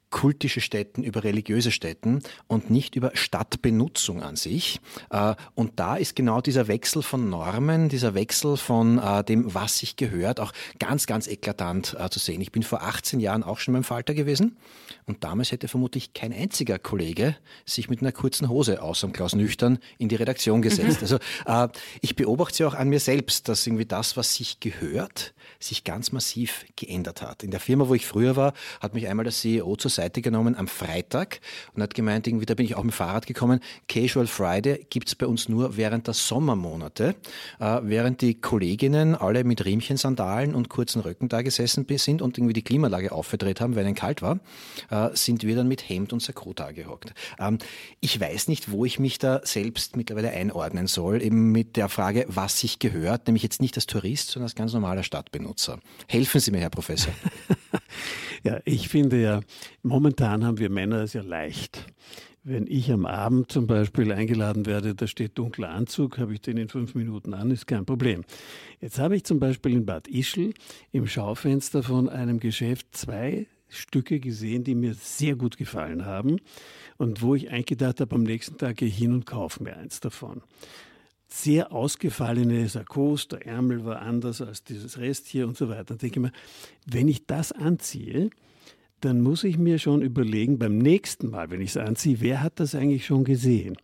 kultische 0.10 0.62
Städten, 0.62 1.04
über 1.04 1.24
religiöse 1.24 1.72
Städten 1.72 2.22
und 2.48 2.70
nicht 2.70 2.96
über 2.96 3.12
Stadtbenutzung 3.14 4.24
an 4.24 4.36
sich. 4.36 4.80
Äh, 5.10 5.36
und 5.56 5.80
da 5.80 5.96
ist 5.96 6.16
genau 6.16 6.42
dieser 6.42 6.68
Wechsel 6.68 7.04
von 7.04 7.30
Normen, 7.30 7.90
dieser 7.90 8.16
Wechsel 8.16 8.58
von 8.58 8.98
äh, 8.98 9.24
dem, 9.24 9.54
was 9.54 9.80
sich 9.80 9.96
gehört, 9.96 10.40
auch 10.40 10.52
ganz, 10.80 11.06
ganz 11.06 11.28
eklatant 11.28 11.96
äh, 12.00 12.10
zu 12.10 12.20
sehen. 12.20 12.42
Ich 12.42 12.52
bin 12.52 12.64
vor 12.64 12.82
18 12.82 13.20
Jahren 13.20 13.44
auch 13.44 13.60
schon 13.60 13.74
beim 13.74 13.84
Falter 13.84 14.14
gewesen 14.14 14.58
und 15.06 15.24
damals 15.24 15.52
hätte 15.52 15.68
vermutlich 15.68 16.14
kein 16.14 16.34
einziger 16.34 16.80
Kollege 16.80 17.36
sich 17.66 17.90
mit 17.90 18.02
einer 18.02 18.12
kurzen 18.12 18.50
Hose 18.50 18.82
außer 18.82 19.10
Klaus 19.10 19.36
Nüchtern 19.36 19.80
in 19.98 20.10
die 20.10 20.16
Redaktion 20.16 20.62
gesetzt. 20.62 21.00
Also 21.10 21.20
ich 22.02 22.16
beobachte 22.16 22.58
sie 22.58 22.66
auch 22.66 22.74
an 22.74 22.90
mir 22.90 23.00
selbst, 23.00 23.48
dass 23.48 23.66
irgendwie 23.66 23.86
das, 23.86 24.18
was 24.18 24.36
sich 24.36 24.60
gehört, 24.60 25.34
sich 25.60 25.84
ganz 25.84 26.12
massiv 26.12 26.66
geändert 26.76 27.22
hat. 27.22 27.44
In 27.44 27.52
der 27.52 27.60
Firma, 27.60 27.88
wo 27.88 27.94
ich 27.94 28.06
früher 28.06 28.36
war, 28.36 28.54
hat 28.80 28.94
mich 28.94 29.08
einmal 29.08 29.24
der 29.24 29.34
CEO 29.34 29.76
zur 29.76 29.92
Seite 30.00 30.22
genommen 30.22 30.56
am 30.56 30.68
Freitag 30.68 31.42
und 31.74 31.82
hat 31.82 31.94
gemeint, 31.94 32.26
irgendwie, 32.26 32.46
da 32.46 32.54
bin 32.54 32.66
ich 32.66 32.76
auch 32.76 32.84
mit 32.84 32.94
dem 32.94 32.98
Fahrrad 32.98 33.28
gekommen, 33.28 33.60
Casual 33.88 34.28
Friday 34.28 34.86
gibt's 34.90 35.16
bei 35.16 35.28
uns 35.28 35.50
nur 35.50 35.76
während 35.76 36.08
der 36.08 36.14
Sommermonate, 36.14 37.16
äh, 37.60 37.80
während 37.84 38.22
die 38.22 38.36
Kolleginnen 38.36 39.16
alle 39.16 39.44
mit 39.44 39.66
Riemchensandalen 39.66 40.56
und 40.56 40.70
kurzen 40.70 41.02
Röcken 41.02 41.28
da 41.28 41.42
gesessen 41.42 41.86
sind 41.98 42.22
und 42.22 42.38
irgendwie 42.38 42.54
die 42.54 42.62
Klimaanlage 42.62 43.12
aufgedreht 43.12 43.60
haben, 43.60 43.76
weil 43.76 43.86
ihnen 43.86 43.96
kalt 43.96 44.22
war, 44.22 44.40
äh, 44.90 45.10
sind 45.14 45.44
wir 45.44 45.56
dann 45.56 45.68
mit 45.68 45.90
Hemd 45.90 46.14
und 46.14 46.22
Sakko 46.22 46.54
da 46.54 46.72
gehockt. 46.72 47.14
Ähm, 47.38 47.58
ich 48.00 48.20
weiß 48.20 48.48
nicht, 48.48 48.72
wo 48.72 48.86
ich 48.86 49.00
mich 49.00 49.20
da 49.20 49.42
selbst 49.44 49.98
mittlerweile 49.98 50.32
einordnen 50.32 50.88
soll, 50.88 51.22
eben 51.22 51.52
mit 51.52 51.76
der 51.76 51.90
Frage, 51.90 52.26
was 52.30 52.60
sich 52.60 52.80
gehört, 52.80 53.28
nämlich 53.28 53.44
jetzt 53.44 53.62
nicht 53.62 53.76
als 53.76 53.86
Tourist, 53.86 54.30
sondern 54.30 54.46
als 54.46 54.56
ganz 54.56 54.74
normaler 54.74 55.04
Stadtbenutzer. 55.04 55.80
Helfen 56.08 56.40
Sie 56.40 56.52
mir, 56.52 56.60
Herr 56.60 56.70
Professor. 56.70 57.14
Ja, 58.44 58.60
ich 58.66 58.88
finde 58.88 59.22
ja, 59.22 59.42
momentan 59.90 60.46
haben 60.46 60.60
wir 60.60 60.70
Männer 60.70 61.02
es 61.02 61.14
ja 61.14 61.22
leicht. 61.22 61.86
Wenn 62.44 62.68
ich 62.68 62.92
am 62.92 63.06
Abend 63.06 63.52
zum 63.52 63.68
Beispiel 63.68 64.12
eingeladen 64.14 64.66
werde, 64.66 64.96
da 64.96 65.08
steht 65.08 65.38
dunkler 65.38 65.72
Anzug, 65.72 66.18
habe 66.18 66.34
ich 66.34 66.42
den 66.42 66.56
in 66.56 66.70
fünf 66.70 66.96
Minuten 66.96 67.34
an, 67.34 67.52
ist 67.52 67.68
kein 67.68 67.86
Problem. 67.86 68.24
Jetzt 68.80 68.98
habe 68.98 69.18
ich 69.18 69.26
zum 69.26 69.40
Beispiel 69.40 69.74
in 69.74 69.86
Bad 69.86 70.08
Ischl 70.08 70.54
im 70.94 71.06
Schaufenster 71.06 71.84
von 71.84 72.08
einem 72.08 72.40
Geschäft 72.40 72.96
zwei 72.96 73.48
Stücke 73.68 74.20
gesehen, 74.20 74.64
die 74.64 74.74
mir 74.74 74.94
sehr 74.94 75.36
gut 75.36 75.58
gefallen 75.58 76.06
haben 76.06 76.38
und 76.98 77.22
wo 77.22 77.36
ich 77.36 77.52
eingedacht 77.52 78.00
habe, 78.00 78.16
am 78.16 78.24
nächsten 78.24 78.58
Tag 78.58 78.78
gehe 78.78 78.88
ich 78.88 78.98
hin 78.98 79.14
und 79.14 79.26
kaufe 79.26 79.62
mir 79.62 79.76
eins 79.76 80.00
davon 80.00 80.42
sehr 81.32 81.72
ausgefallene 81.72 82.68
Sakkos, 82.68 83.28
der 83.28 83.46
Ärmel 83.46 83.86
war 83.86 84.02
anders 84.02 84.42
als 84.42 84.64
dieses 84.64 84.98
Rest 84.98 85.28
hier 85.28 85.48
und 85.48 85.56
so 85.56 85.70
weiter. 85.70 85.84
Dann 85.84 86.00
denke 86.00 86.20
ich 86.20 86.24
mir, 86.24 86.32
wenn 86.88 87.08
ich 87.08 87.28
das 87.28 87.52
anziehe, 87.52 88.32
dann 89.02 89.22
muss 89.22 89.44
ich 89.44 89.58
mir 89.58 89.80
schon 89.80 90.02
überlegen, 90.02 90.60
beim 90.60 90.78
nächsten 90.78 91.30
Mal, 91.30 91.50
wenn 91.52 91.62
ich 91.62 91.72
es 91.72 91.78
anziehe, 91.78 92.22
wer 92.22 92.42
hat 92.42 92.60
das 92.60 92.76
eigentlich 92.76 93.06
schon 93.06 93.24
gesehen? 93.24 93.78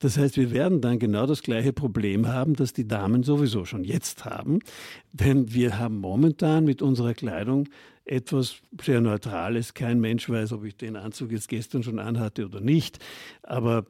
Das 0.00 0.16
heißt, 0.16 0.38
wir 0.38 0.50
werden 0.50 0.80
dann 0.80 0.98
genau 0.98 1.26
das 1.26 1.42
gleiche 1.42 1.74
Problem 1.74 2.26
haben, 2.26 2.54
das 2.54 2.72
die 2.72 2.88
Damen 2.88 3.22
sowieso 3.22 3.66
schon 3.66 3.84
jetzt 3.84 4.24
haben. 4.24 4.60
Denn 5.12 5.52
wir 5.52 5.78
haben 5.78 5.98
momentan 5.98 6.64
mit 6.64 6.80
unserer 6.80 7.12
Kleidung 7.12 7.68
etwas 8.06 8.62
sehr 8.82 9.02
Neutrales. 9.02 9.74
Kein 9.74 10.00
Mensch 10.00 10.28
weiß, 10.28 10.52
ob 10.52 10.64
ich 10.64 10.76
den 10.76 10.96
Anzug 10.96 11.32
jetzt 11.32 11.48
gestern 11.48 11.82
schon 11.82 11.98
anhatte 11.98 12.46
oder 12.46 12.60
nicht. 12.60 12.98
Aber 13.42 13.84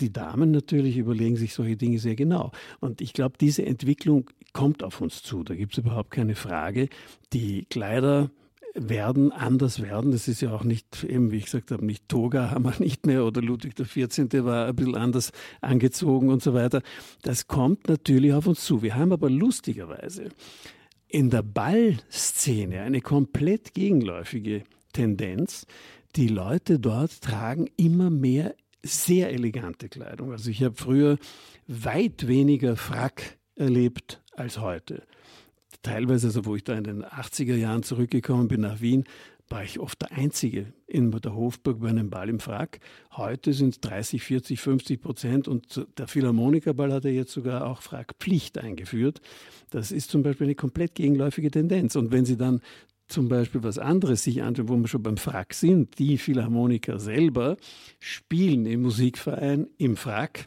die 0.00 0.12
Damen 0.12 0.50
natürlich 0.50 0.96
überlegen 0.96 1.36
sich 1.36 1.54
solche 1.54 1.76
Dinge 1.76 2.00
sehr 2.00 2.16
genau. 2.16 2.50
Und 2.80 3.00
ich 3.00 3.12
glaube, 3.12 3.36
diese 3.40 3.64
Entwicklung 3.64 4.30
kommt 4.52 4.82
auf 4.82 5.00
uns 5.00 5.22
zu. 5.22 5.44
Da 5.44 5.54
gibt 5.54 5.72
es 5.72 5.78
überhaupt 5.78 6.10
keine 6.10 6.34
Frage. 6.34 6.88
Die 7.32 7.66
Kleider 7.66 8.30
werden 8.74 9.32
anders 9.32 9.82
werden. 9.82 10.12
Das 10.12 10.28
ist 10.28 10.40
ja 10.40 10.52
auch 10.52 10.64
nicht, 10.64 11.04
eben 11.04 11.30
wie 11.30 11.38
ich 11.38 11.44
gesagt 11.46 11.70
habe, 11.70 11.84
nicht 11.84 12.08
Toga 12.08 12.50
haben 12.50 12.64
wir 12.64 12.74
nicht 12.78 13.06
mehr 13.06 13.24
oder 13.24 13.42
Ludwig 13.42 13.74
XIV. 13.74 14.44
war 14.44 14.66
ein 14.66 14.76
bisschen 14.76 14.96
anders 14.96 15.32
angezogen 15.60 16.30
und 16.30 16.42
so 16.42 16.54
weiter. 16.54 16.82
Das 17.22 17.46
kommt 17.46 17.88
natürlich 17.88 18.32
auf 18.32 18.46
uns 18.46 18.64
zu. 18.64 18.82
Wir 18.82 18.94
haben 18.94 19.12
aber 19.12 19.28
lustigerweise 19.28 20.30
in 21.08 21.28
der 21.28 21.42
Ballszene 21.42 22.80
eine 22.80 23.02
komplett 23.02 23.74
gegenläufige 23.74 24.64
Tendenz. 24.92 25.66
Die 26.16 26.28
Leute 26.28 26.78
dort 26.78 27.20
tragen 27.20 27.68
immer 27.76 28.10
mehr 28.10 28.54
sehr 28.82 29.30
elegante 29.30 29.88
Kleidung. 29.88 30.32
Also 30.32 30.50
ich 30.50 30.62
habe 30.62 30.74
früher 30.74 31.18
weit 31.66 32.26
weniger 32.26 32.76
Frack 32.76 33.38
erlebt 33.54 34.22
als 34.32 34.58
heute. 34.58 35.02
Teilweise, 35.82 36.28
also 36.28 36.44
wo 36.44 36.54
ich 36.54 36.64
da 36.64 36.74
in 36.74 36.84
den 36.84 37.04
80er 37.04 37.56
Jahren 37.56 37.82
zurückgekommen 37.82 38.48
bin 38.48 38.60
nach 38.60 38.80
Wien, 38.80 39.04
war 39.48 39.64
ich 39.64 39.80
oft 39.80 40.00
der 40.00 40.12
Einzige 40.12 40.72
in 40.86 41.10
der 41.10 41.34
Hofburg 41.34 41.80
bei 41.80 41.88
einem 41.88 42.08
Ball 42.08 42.28
im 42.28 42.40
Frack. 42.40 42.80
Heute 43.12 43.52
sind 43.52 43.74
es 43.74 43.80
30, 43.80 44.22
40, 44.22 44.60
50 44.60 45.00
Prozent 45.00 45.48
und 45.48 45.86
der 45.98 46.08
Philharmonikerball 46.08 46.92
hat 46.92 47.04
ja 47.04 47.10
jetzt 47.10 47.32
sogar 47.32 47.66
auch 47.66 47.82
Frackpflicht 47.82 48.56
eingeführt. 48.58 49.20
Das 49.70 49.92
ist 49.92 50.10
zum 50.10 50.22
Beispiel 50.22 50.46
eine 50.46 50.54
komplett 50.54 50.94
gegenläufige 50.94 51.50
Tendenz. 51.50 51.96
Und 51.96 52.12
wenn 52.12 52.24
Sie 52.24 52.36
dann 52.36 52.62
zum 53.08 53.28
Beispiel 53.28 53.62
was 53.62 53.78
anderes 53.78 54.24
sich 54.24 54.42
anschauen, 54.42 54.68
wo 54.68 54.76
wir 54.76 54.88
schon 54.88 55.02
beim 55.02 55.18
Frack 55.18 55.52
sind. 55.52 55.98
Die 55.98 56.16
Philharmoniker 56.16 56.98
selber 56.98 57.58
spielen 58.00 58.64
im 58.64 58.82
Musikverein 58.82 59.68
im 59.76 59.96
Frack. 59.96 60.46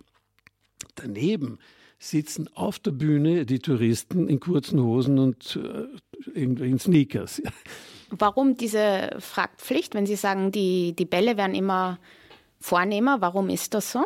Daneben 0.95 1.59
sitzen 2.09 2.49
auf 2.53 2.79
der 2.79 2.91
Bühne 2.91 3.45
die 3.45 3.59
Touristen 3.59 4.27
in 4.27 4.39
kurzen 4.39 4.81
Hosen 4.81 5.19
und 5.19 5.59
äh, 5.61 6.37
irgendwelchen 6.37 6.79
Sneakers. 6.79 7.41
Warum 8.09 8.55
diese 8.55 9.15
Frackpflicht, 9.19 9.95
wenn 9.95 10.05
Sie 10.05 10.15
sagen, 10.15 10.51
die, 10.51 10.95
die 10.95 11.05
Bälle 11.05 11.37
werden 11.37 11.55
immer 11.55 11.99
vornehmer, 12.59 13.21
warum 13.21 13.49
ist 13.49 13.73
das 13.73 13.91
so? 13.91 14.05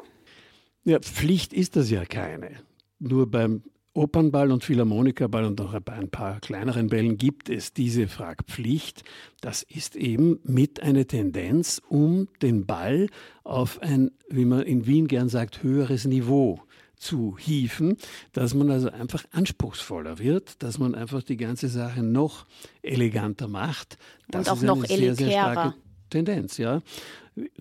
Ja, 0.86 1.00
Pflicht 1.00 1.54
ist 1.54 1.76
das 1.76 1.90
ja 1.90 2.06
keine. 2.06 2.52
Nur 3.00 3.30
beim 3.30 3.64
Opernball 3.94 4.52
und 4.52 4.64
Philharmonikerball 4.64 5.44
und 5.44 5.60
noch 5.60 5.78
bei 5.82 5.94
ein 5.94 6.10
paar 6.10 6.40
kleineren 6.40 6.88
Bällen 6.88 7.18
gibt 7.18 7.50
es 7.50 7.74
diese 7.74 8.08
Fragpflicht. 8.08 9.04
Das 9.42 9.64
ist 9.64 9.96
eben 9.96 10.40
mit 10.44 10.82
einer 10.82 11.06
Tendenz, 11.06 11.82
um 11.90 12.30
den 12.42 12.66
Ball 12.66 13.08
auf 13.44 13.82
ein, 13.82 14.12
wie 14.30 14.46
man 14.46 14.62
in 14.62 14.86
Wien 14.86 15.08
gern 15.08 15.28
sagt, 15.28 15.64
höheres 15.64 16.06
Niveau 16.06 16.62
zu 17.00 17.38
hieven, 17.40 17.98
dass 18.34 18.54
man 18.54 18.70
also 18.70 18.92
einfach 18.92 19.24
anspruchsvoller 19.32 20.20
wird, 20.20 20.62
dass 20.62 20.78
man 20.78 20.94
einfach 20.94 21.24
die 21.24 21.38
ganze 21.38 21.68
Sache 21.70 22.04
noch 22.04 22.46
eleganter 22.82 23.48
macht. 23.48 23.98
Das 24.30 24.48
und 24.48 24.54
auch 24.54 24.62
noch 24.62 24.84
elitärer. 24.84 25.16
Sehr, 25.16 25.16
sehr 25.16 25.32
starke 25.32 25.74
Tendenz, 26.10 26.58
ja. 26.58 26.82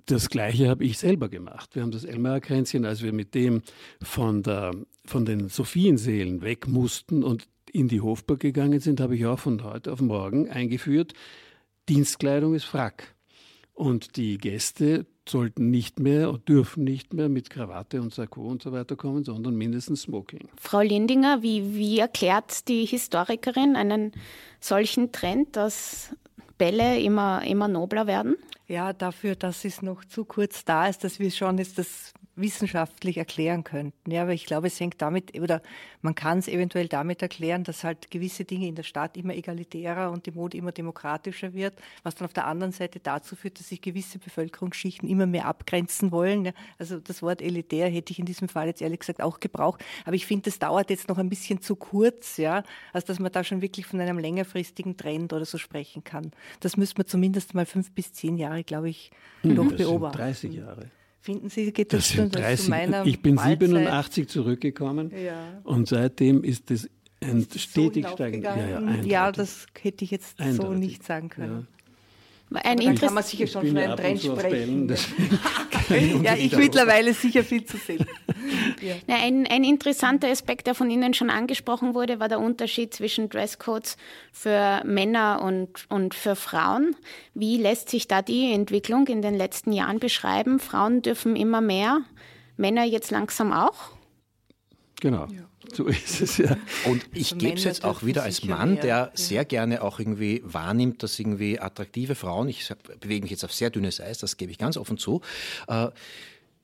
Das 0.07 0.29
Gleiche 0.29 0.69
habe 0.69 0.85
ich 0.85 0.99
selber 0.99 1.29
gemacht. 1.29 1.75
Wir 1.75 1.83
haben 1.83 1.93
das 1.93 2.05
Elmarer-Kränzchen, 2.05 2.85
als 2.85 3.03
wir 3.03 3.13
mit 3.13 3.35
dem 3.35 3.63
von, 4.03 4.43
der, 4.43 4.75
von 5.05 5.25
den 5.25 5.49
Sophienseelen 5.49 6.43
weg 6.43 6.67
mussten 6.67 7.23
und 7.23 7.47
in 7.73 7.89
die 7.89 8.01
Hofburg 8.01 8.41
gegangen 8.41 8.81
sind, 8.81 9.01
habe 9.01 9.15
ich 9.15 9.27
auch 9.27 9.39
von 9.39 9.63
heute 9.63 9.93
auf 9.93 10.01
morgen 10.01 10.49
eingeführt, 10.49 11.13
Dienstkleidung 11.89 12.55
ist 12.55 12.65
Frack. 12.65 13.15
Und 13.79 14.17
die 14.17 14.39
Gäste 14.39 15.07
sollten 15.29 15.71
nicht 15.71 16.01
mehr 16.01 16.31
und 16.31 16.49
dürfen 16.49 16.83
nicht 16.83 17.15
mehr 17.15 17.29
mit 17.29 17.49
Krawatte 17.49 18.03
und 18.03 18.13
Sakko 18.13 18.41
und 18.41 18.61
so 18.61 18.73
weiter 18.73 18.97
kommen, 18.97 19.23
sondern 19.23 19.55
mindestens 19.55 20.03
Smoking. 20.03 20.49
Frau 20.61 20.81
Lindinger, 20.81 21.43
wie, 21.43 21.77
wie 21.77 22.01
erklärt 22.01 22.67
die 22.67 22.85
Historikerin 22.85 23.77
einen 23.77 24.11
solchen 24.59 25.13
Trend, 25.13 25.55
dass 25.55 26.17
Bälle 26.59 26.99
immer, 26.99 27.45
immer 27.45 27.69
nobler 27.69 28.09
werden? 28.09 28.35
Ja, 28.67 28.93
dafür, 28.93 29.37
dass 29.37 29.65
es 29.65 29.81
noch 29.81 30.05
zu 30.05 30.25
kurz 30.25 30.65
da 30.65 30.89
ist, 30.89 31.05
dass 31.05 31.21
wir 31.21 31.31
schon 31.31 31.59
jetzt 31.59 31.79
das 31.79 32.13
wissenschaftlich 32.41 33.17
erklären 33.17 33.65
könnten. 33.65 34.11
Ja, 34.11 34.23
aber 34.23 34.33
ich 34.33 34.47
glaube, 34.47 34.69
es 34.69 34.79
hängt 34.81 35.01
damit, 35.03 35.39
oder 35.39 35.63
man 36.03 36.15
kann 36.15 36.39
es 36.39 36.49
eventuell 36.49 36.89
damit 36.89 37.23
erklären, 37.23 37.65
dass 37.65 37.85
halt 37.85 38.11
gewisse 38.11 38.45
Dinge 38.45 38.69
in 38.69 38.75
der 38.75 38.83
Stadt 38.83 39.17
immer 39.17 39.35
egalitärer 39.35 40.11
und 40.11 40.27
die 40.27 40.31
Mode 40.31 40.57
immer 40.57 40.73
demokratischer 40.73 41.55
wird, 41.55 41.75
was 42.03 42.15
dann 42.15 42.27
auf 42.27 42.33
der 42.33 42.47
anderen 42.47 42.73
Seite 42.73 43.01
dazu 43.01 43.37
führt, 43.37 43.59
dass 43.59 43.69
sich 43.69 43.81
gewisse 43.81 44.19
Bevölkerungsschichten 44.19 45.09
immer 45.09 45.27
mehr 45.27 45.47
abgrenzen 45.47 46.13
wollen. 46.13 46.47
Ja, 46.47 46.53
also 46.79 46.99
das 46.99 47.23
Wort 47.23 47.43
elitär 47.43 47.89
hätte 47.89 48.13
ich 48.13 48.19
in 48.19 48.25
diesem 48.25 48.49
Fall 48.49 48.69
jetzt 48.69 48.83
ehrlich 48.83 49.01
gesagt 49.01 49.21
auch 49.21 49.41
gebraucht. 49.41 49.85
Aber 50.05 50.15
ich 50.15 50.27
finde, 50.27 50.45
das 50.51 50.59
dauert 50.59 50.91
jetzt 50.91 51.09
noch 51.09 51.19
ein 51.19 51.29
bisschen 51.29 51.61
zu 51.61 51.77
kurz, 51.77 52.37
ja, 52.37 52.63
als 52.93 53.05
dass 53.05 53.19
man 53.19 53.33
da 53.33 53.45
schon 53.45 53.63
wirklich 53.63 53.87
von 53.87 54.01
einem 54.01 54.19
längerfristigen 54.19 54.97
Trend 54.97 55.33
oder 55.33 55.45
so 55.45 55.59
sprechen 55.59 56.05
kann. 56.05 56.31
Das 56.61 56.77
müsste 56.77 56.99
man 56.99 57.07
zumindest 57.07 57.55
mal 57.55 57.67
fünf 57.67 57.91
bis 57.93 58.13
zehn 58.13 58.37
Jahre, 58.37 58.65
glaube 58.65 58.89
ich, 58.89 59.11
hm, 59.43 59.55
noch 59.55 59.73
beobachten. 59.73 60.19
30 60.19 60.55
Jahre. 60.55 60.91
Finden 61.21 61.51
Sie, 61.51 61.73
geht 61.73 61.93
das, 61.93 62.09
das 62.09 62.17
sind 62.17 62.35
30, 62.35 62.71
Ich 63.05 63.21
bin 63.23 63.35
Mahlzeit. 63.35 63.61
87 63.61 64.29
zurückgekommen 64.29 65.13
ja. 65.13 65.61
und 65.65 65.89
seitdem 65.89 66.45
ist 66.45 66.71
das 66.71 66.89
ein 67.21 67.47
stetig 67.55 68.07
so 68.07 68.13
steigend. 68.15 68.45
Ja, 68.45 68.57
ja, 68.57 69.03
ja, 69.03 69.33
das 69.33 69.67
hätte 69.81 70.05
ich 70.05 70.11
jetzt 70.11 70.37
so 70.53 70.73
nicht 70.73 71.05
sagen 71.05 71.29
können. 71.29 71.67
Ein 72.51 72.79
dann 72.79 72.95
kann 72.95 73.15
man 73.15 73.23
sicher 73.23 73.47
schon 73.47 73.67
von 73.67 73.77
einem 73.77 73.97
Trend 73.97 74.23
sprechen. 74.23 74.89
ja, 76.23 76.35
ich 76.35 76.57
mittlerweile 76.57 77.13
sicher 77.13 77.45
viel 77.45 77.65
zu 77.65 77.77
selten. 77.77 78.07
ja. 78.81 79.17
ein, 79.17 79.47
ein 79.47 79.65
interessanter 79.65 80.29
Aspekt, 80.29 80.67
der 80.67 80.75
von 80.75 80.91
Ihnen 80.91 81.13
schon 81.13 81.29
angesprochen 81.29 81.95
wurde, 81.95 82.21
war 82.21 82.29
der 82.29 82.41
Unterschied 82.41 82.95
zwischen 82.95 83.29
Dresscodes 83.29 83.99
für 84.33 84.83
Männer 84.85 85.43
und, 85.43 85.87
und 85.91 86.15
für 86.15 86.37
Frauen. 86.37 86.97
Wie 87.35 87.59
lässt 87.59 87.91
sich 87.91 88.09
da 88.09 88.23
die 88.23 88.53
Entwicklung 88.53 89.07
in 89.09 89.21
den 89.21 89.35
letzten 89.35 89.73
Jahren 89.73 89.99
beschreiben? 89.99 90.59
Frauen 90.59 91.03
dürfen 91.03 91.37
immer 91.37 91.61
mehr, 91.61 92.01
Männer 92.57 92.85
jetzt 92.85 93.11
langsam 93.11 93.53
auch? 93.53 93.91
Genau. 95.01 95.27
Ja. 95.27 95.49
So 95.73 95.87
ist 95.87 96.21
es 96.21 96.39
ja. 96.39 96.57
Und 96.87 97.05
ich 97.13 97.37
gebe 97.39 97.55
es 97.55 97.65
jetzt 97.65 97.85
auch 97.85 98.03
wieder 98.03 98.23
als 98.23 98.45
Mann, 98.45 98.77
der 98.77 98.87
ja. 98.87 99.11
sehr 99.15 99.45
gerne 99.45 99.83
auch 99.83 99.99
irgendwie 99.99 100.43
wahrnimmt, 100.45 101.03
dass 101.03 101.19
irgendwie 101.19 101.61
attraktive 101.61 102.15
Frauen, 102.15 102.49
ich 102.49 102.73
bewege 103.01 103.23
mich 103.23 103.31
jetzt 103.31 103.45
auf 103.45 103.53
sehr 103.53 103.71
dünnes 103.71 104.01
Eis, 104.01 104.19
das 104.19 104.37
gebe 104.37 104.51
ich 104.51 104.59
ganz 104.59 104.77
offen 104.77 104.99
zu, 104.99 105.21
äh, 105.69 105.89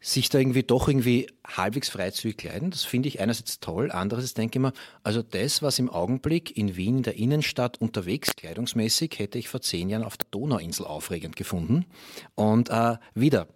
sich 0.00 0.28
da 0.28 0.38
irgendwie 0.38 0.62
doch 0.62 0.86
irgendwie 0.86 1.28
halbwegs 1.46 1.88
freizügig 1.88 2.36
kleiden. 2.36 2.70
Das 2.70 2.84
finde 2.84 3.08
ich 3.08 3.20
einerseits 3.20 3.58
toll, 3.60 3.90
andererseits 3.90 4.34
denke 4.34 4.58
ich 4.58 4.62
mir, 4.62 4.72
also 5.02 5.22
das, 5.22 5.62
was 5.62 5.78
im 5.78 5.88
Augenblick 5.88 6.56
in 6.56 6.76
Wien 6.76 6.98
in 6.98 7.02
der 7.04 7.16
Innenstadt 7.16 7.80
unterwegs 7.80 8.36
kleidungsmäßig, 8.36 9.18
hätte 9.18 9.38
ich 9.38 9.48
vor 9.48 9.62
zehn 9.62 9.88
Jahren 9.88 10.04
auf 10.04 10.18
der 10.18 10.26
Donauinsel 10.30 10.84
aufregend 10.84 11.36
gefunden. 11.36 11.86
Und 12.34 12.68
äh, 12.68 12.96
wieder, 13.14 13.48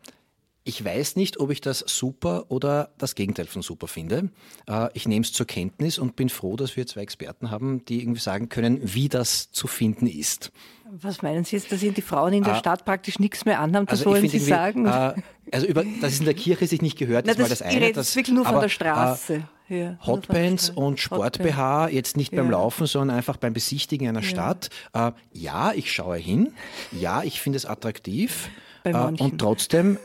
ich 0.69 0.85
weiß 0.85 1.17
nicht, 1.17 1.41
ob 1.41 1.51
ich 1.51 1.63
das 1.63 1.83
super 1.87 2.45
oder 2.51 2.91
das 2.99 3.15
Gegenteil 3.15 3.47
von 3.47 3.63
super 3.63 3.89
finde. 3.89 4.29
Äh, 4.69 4.91
ich 4.93 5.09
nehme 5.09 5.25
es 5.25 5.33
zur 5.33 5.47
Kenntnis 5.47 5.99
und 5.99 6.15
bin 6.15 6.29
froh, 6.29 6.57
dass 6.57 6.77
wir 6.77 6.87
zwei 6.87 7.01
Experten 7.01 7.51
haben, 7.51 7.87
die 7.87 8.03
irgendwie 8.03 8.21
sagen 8.21 8.51
können, 8.51 8.79
wie 8.83 9.09
das 9.09 9.51
zu 9.51 9.67
finden 9.67 10.07
ist. 10.07 10.53
Was 10.91 11.23
meinen 11.23 11.45
Sie 11.45 11.57
jetzt, 11.57 11.73
dass 11.73 11.81
die 11.81 12.03
Frauen 12.03 12.35
in 12.35 12.45
der 12.45 12.55
äh, 12.55 12.59
Stadt 12.59 12.85
praktisch 12.85 13.19
nichts 13.19 13.47
mehr 13.47 13.61
anhaben? 13.61 13.87
Das 13.87 14.01
also 14.01 14.11
wollen 14.11 14.29
Sie 14.29 14.39
sagen? 14.39 14.85
Äh, 14.85 15.15
also 15.51 15.67
über, 15.67 15.85
dass 16.03 16.13
es 16.13 16.19
in 16.21 16.27
der 16.27 16.35
Kirche 16.35 16.67
sich 16.67 16.83
nicht 16.83 16.99
gehört, 16.99 17.27
ist 17.27 17.39
Na, 17.39 17.43
das, 17.45 17.49
mal 17.49 17.49
das 17.49 17.63
eine. 17.63 17.93
Das 17.93 18.11
ist 18.11 18.17
wirklich 18.17 18.37
nur 18.37 18.45
von 18.45 18.61
der 18.61 18.69
Straße. 18.69 19.43
Äh, 19.71 19.81
ja, 19.81 19.99
Hotbands 20.07 20.69
und 20.71 21.01
Sport-BH, 21.01 21.89
jetzt 21.89 22.19
nicht 22.19 22.33
ja. 22.33 22.43
beim 22.43 22.51
Laufen, 22.51 22.87
sondern 22.87 23.17
einfach 23.17 23.39
beim 23.39 23.55
Besichtigen 23.55 24.09
einer 24.09 24.21
ja. 24.21 24.29
Stadt. 24.29 24.69
Äh, 24.93 25.13
ja, 25.33 25.73
ich 25.73 25.93
schaue 25.93 26.19
hin. 26.19 26.53
Ja, 26.93 27.23
ich 27.23 27.41
finde 27.41 27.57
es 27.57 27.65
attraktiv. 27.65 28.51
Äh, 28.85 28.95
und 28.95 29.39
trotzdem 29.39 29.99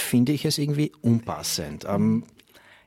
finde 0.00 0.32
ich 0.32 0.44
es 0.44 0.58
irgendwie 0.58 0.92
unpassend. 1.02 1.84
Ähm, 1.88 2.24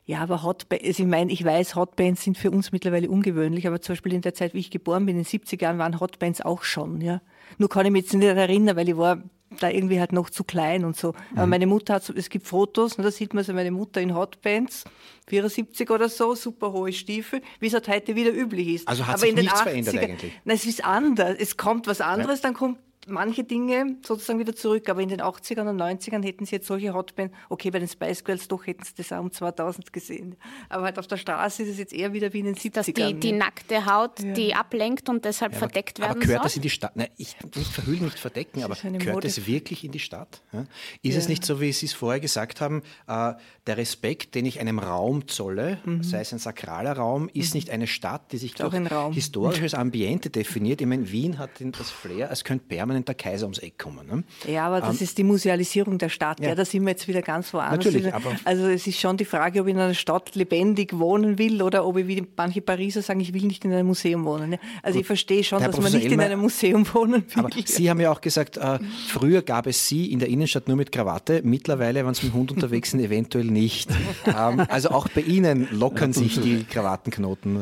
ja, 0.05 0.19
aber 0.19 0.43
Hotbands, 0.43 0.85
also 0.85 1.03
ich 1.03 1.09
meine, 1.09 1.31
ich 1.31 1.43
weiß, 1.43 1.75
Hotbands 1.75 2.23
sind 2.23 2.37
für 2.37 2.51
uns 2.51 2.71
mittlerweile 2.71 3.09
ungewöhnlich, 3.09 3.67
aber 3.67 3.81
zum 3.81 3.93
Beispiel 3.93 4.13
in 4.13 4.21
der 4.21 4.33
Zeit, 4.33 4.53
wie 4.53 4.59
ich 4.59 4.71
geboren 4.71 5.05
bin, 5.05 5.17
in 5.17 5.23
den 5.23 5.25
70er 5.25 5.61
Jahren, 5.61 5.77
waren 5.77 5.99
Hotbands 5.99 6.41
auch 6.41 6.63
schon, 6.63 7.01
ja. 7.01 7.21
Nur 7.57 7.69
kann 7.69 7.85
ich 7.85 7.91
mich 7.91 8.03
jetzt 8.03 8.13
nicht 8.13 8.25
erinnern, 8.25 8.75
weil 8.75 8.89
ich 8.89 8.97
war 8.97 9.21
da 9.59 9.69
irgendwie 9.69 9.99
halt 9.99 10.13
noch 10.13 10.29
zu 10.29 10.43
klein 10.43 10.85
und 10.85 10.97
so. 10.97 11.13
Aber 11.33 11.45
mhm. 11.45 11.49
meine 11.49 11.67
Mutter 11.67 11.95
hat 11.95 12.03
so, 12.03 12.13
es 12.13 12.29
gibt 12.29 12.47
Fotos, 12.47 12.95
da 12.95 13.11
sieht 13.11 13.33
man 13.33 13.43
so 13.43 13.53
meine 13.53 13.71
Mutter 13.71 14.01
in 14.01 14.15
Hotbands, 14.15 14.85
74 15.27 15.89
oder 15.89 16.09
so, 16.09 16.35
super 16.35 16.71
hohe 16.71 16.93
Stiefel, 16.93 17.41
wie 17.59 17.67
es 17.67 17.73
halt 17.73 17.87
heute 17.87 18.15
wieder 18.15 18.33
üblich 18.33 18.67
ist. 18.67 18.87
Also 18.87 19.07
hat 19.07 19.15
Aber 19.15 19.25
sich 19.25 19.35
nichts 19.35 19.53
80er, 19.53 19.63
verändert 19.63 19.97
eigentlich? 19.97 20.33
Nein, 20.45 20.55
es 20.55 20.65
ist 20.65 20.85
anders. 20.85 21.35
Es 21.37 21.57
kommt 21.57 21.87
was 21.87 22.01
anderes, 22.01 22.41
ja. 22.41 22.49
dann 22.49 22.53
kommt 22.53 22.79
manche 23.07 23.43
Dinge 23.43 23.97
sozusagen 24.05 24.39
wieder 24.39 24.55
zurück, 24.55 24.87
aber 24.89 25.01
in 25.01 25.09
den 25.09 25.21
80ern 25.21 25.69
und 25.69 25.81
90ern 25.81 26.23
hätten 26.23 26.45
sie 26.45 26.55
jetzt 26.55 26.67
solche 26.67 26.93
Hotbands, 26.93 27.35
okay, 27.49 27.71
bei 27.71 27.79
den 27.79 27.87
Spice 27.87 28.23
Girls 28.23 28.47
doch 28.47 28.65
hätten 28.67 28.83
sie 28.83 28.93
das 28.95 29.11
auch 29.11 29.19
um 29.19 29.31
2000 29.31 29.91
gesehen. 29.91 30.35
Aber 30.69 30.83
halt 30.83 30.99
auf 30.99 31.07
der 31.07 31.17
Straße 31.17 31.63
ist 31.63 31.69
es 31.69 31.77
jetzt 31.77 31.93
eher 31.93 32.13
wieder 32.13 32.33
wie 32.33 32.39
in 32.39 32.45
den 32.45 32.55
70ern. 32.55 32.71
Dass 32.73 32.85
die, 32.85 33.13
die 33.19 33.31
nackte 33.31 33.85
Haut, 33.85 34.19
ja. 34.19 34.33
die 34.33 34.53
ablenkt 34.53 35.09
und 35.09 35.25
deshalb 35.25 35.53
ja, 35.53 35.59
verdeckt 35.59 35.99
werden 35.99 36.11
aber 36.11 36.19
gehört 36.19 36.39
soll? 36.39 36.43
das 36.43 36.55
in 36.55 36.61
die 36.61 36.69
Stadt? 36.69 36.95
Nein, 36.95 37.09
ich 37.17 37.35
nicht 37.55 37.71
verhüllen, 37.71 38.05
nicht 38.05 38.19
verdecken, 38.19 38.63
aber 38.63 38.75
gehört 38.75 39.25
es 39.25 39.47
wirklich 39.47 39.83
in 39.83 39.91
die 39.91 39.99
Stadt? 39.99 40.41
Ja? 40.53 40.65
Ist 41.01 41.17
es 41.17 41.27
nicht 41.27 41.45
so, 41.45 41.59
wie 41.59 41.71
Sie 41.71 41.85
es 41.85 41.93
vorher 41.93 42.19
gesagt 42.19 42.61
haben, 42.61 42.83
äh, 43.07 43.33
der 43.67 43.77
Respekt, 43.77 44.35
den 44.35 44.45
ich 44.45 44.59
einem 44.59 44.79
Raum 44.79 45.27
zolle, 45.27 45.79
mhm. 45.85 46.03
sei 46.03 46.21
es 46.21 46.31
ein 46.33 46.39
sakraler 46.39 46.93
Raum, 46.93 47.29
ist 47.33 47.53
mhm. 47.53 47.57
nicht 47.57 47.69
eine 47.69 47.87
Stadt, 47.87 48.31
die 48.31 48.37
sich 48.37 48.53
durch 48.53 48.75
historisches 49.13 49.73
Ambiente 49.73 50.29
definiert. 50.29 50.81
Ich 50.81 50.87
meine, 50.87 51.11
Wien 51.11 51.39
hat 51.39 51.51
das 51.59 51.89
Flair, 51.89 52.29
es 52.31 52.43
könnte 52.43 52.65
permanent 52.67 52.90
permanent 52.91 53.07
der 53.07 53.15
Kaiser 53.15 53.45
ums 53.45 53.59
Eck 53.59 53.77
kommen. 53.77 54.05
Ne? 54.07 54.23
Ja, 54.51 54.67
aber 54.67 54.81
das 54.81 54.97
ähm, 54.97 55.03
ist 55.03 55.17
die 55.17 55.23
Musealisierung 55.23 55.97
der 55.97 56.09
Stadt. 56.09 56.39
Ja. 56.39 56.49
ja. 56.49 56.55
da 56.55 56.65
sind 56.65 56.83
wir 56.83 56.89
jetzt 56.91 57.07
wieder 57.07 57.21
ganz 57.21 57.53
woanders. 57.53 57.85
Natürlich, 57.85 58.13
aber 58.13 58.35
also 58.43 58.67
es 58.67 58.85
ist 58.85 58.99
schon 58.99 59.17
die 59.17 59.25
Frage, 59.25 59.61
ob 59.61 59.67
ich 59.67 59.73
in 59.73 59.79
einer 59.79 59.93
Stadt 59.93 60.35
lebendig 60.35 60.97
wohnen 60.97 61.37
will 61.37 61.61
oder 61.61 61.85
ob 61.85 61.97
ich 61.97 62.07
wie 62.07 62.23
manche 62.35 62.61
Pariser 62.61 63.01
sagen, 63.01 63.19
ich 63.19 63.33
will 63.33 63.43
nicht 63.43 63.63
in 63.65 63.73
einem 63.73 63.87
Museum 63.87 64.25
wohnen. 64.25 64.51
Ne? 64.51 64.59
Also 64.83 64.95
Gut, 64.95 65.01
ich 65.01 65.07
verstehe 65.07 65.43
schon, 65.43 65.59
dass 65.59 65.71
Professor 65.71 65.91
man 65.91 65.99
nicht 66.01 66.11
Elmer, 66.11 66.25
in 66.25 66.31
einem 66.31 66.41
Museum 66.41 66.85
wohnen 66.93 67.23
will. 67.23 67.45
Aber 67.45 67.49
Sie 67.65 67.89
haben 67.89 67.99
ja 67.99 68.11
auch 68.11 68.21
gesagt, 68.21 68.57
äh, 68.57 68.79
früher 69.07 69.41
gab 69.41 69.67
es 69.67 69.87
Sie 69.87 70.11
in 70.11 70.19
der 70.19 70.27
Innenstadt 70.27 70.67
nur 70.67 70.77
mit 70.77 70.91
Krawatte, 70.91 71.41
mittlerweile, 71.43 72.05
wenn 72.05 72.13
Sie 72.13 72.25
mit 72.25 72.33
dem 72.33 72.39
Hund 72.39 72.51
unterwegs 72.51 72.91
sind, 72.91 72.99
eventuell 73.11 73.45
nicht. 73.45 73.89
ähm, 74.25 74.65
also 74.67 74.89
auch 74.89 75.07
bei 75.09 75.21
Ihnen 75.21 75.67
lockern 75.71 76.13
sich 76.13 76.39
die 76.41 76.63
Krawattenknoten. 76.69 77.61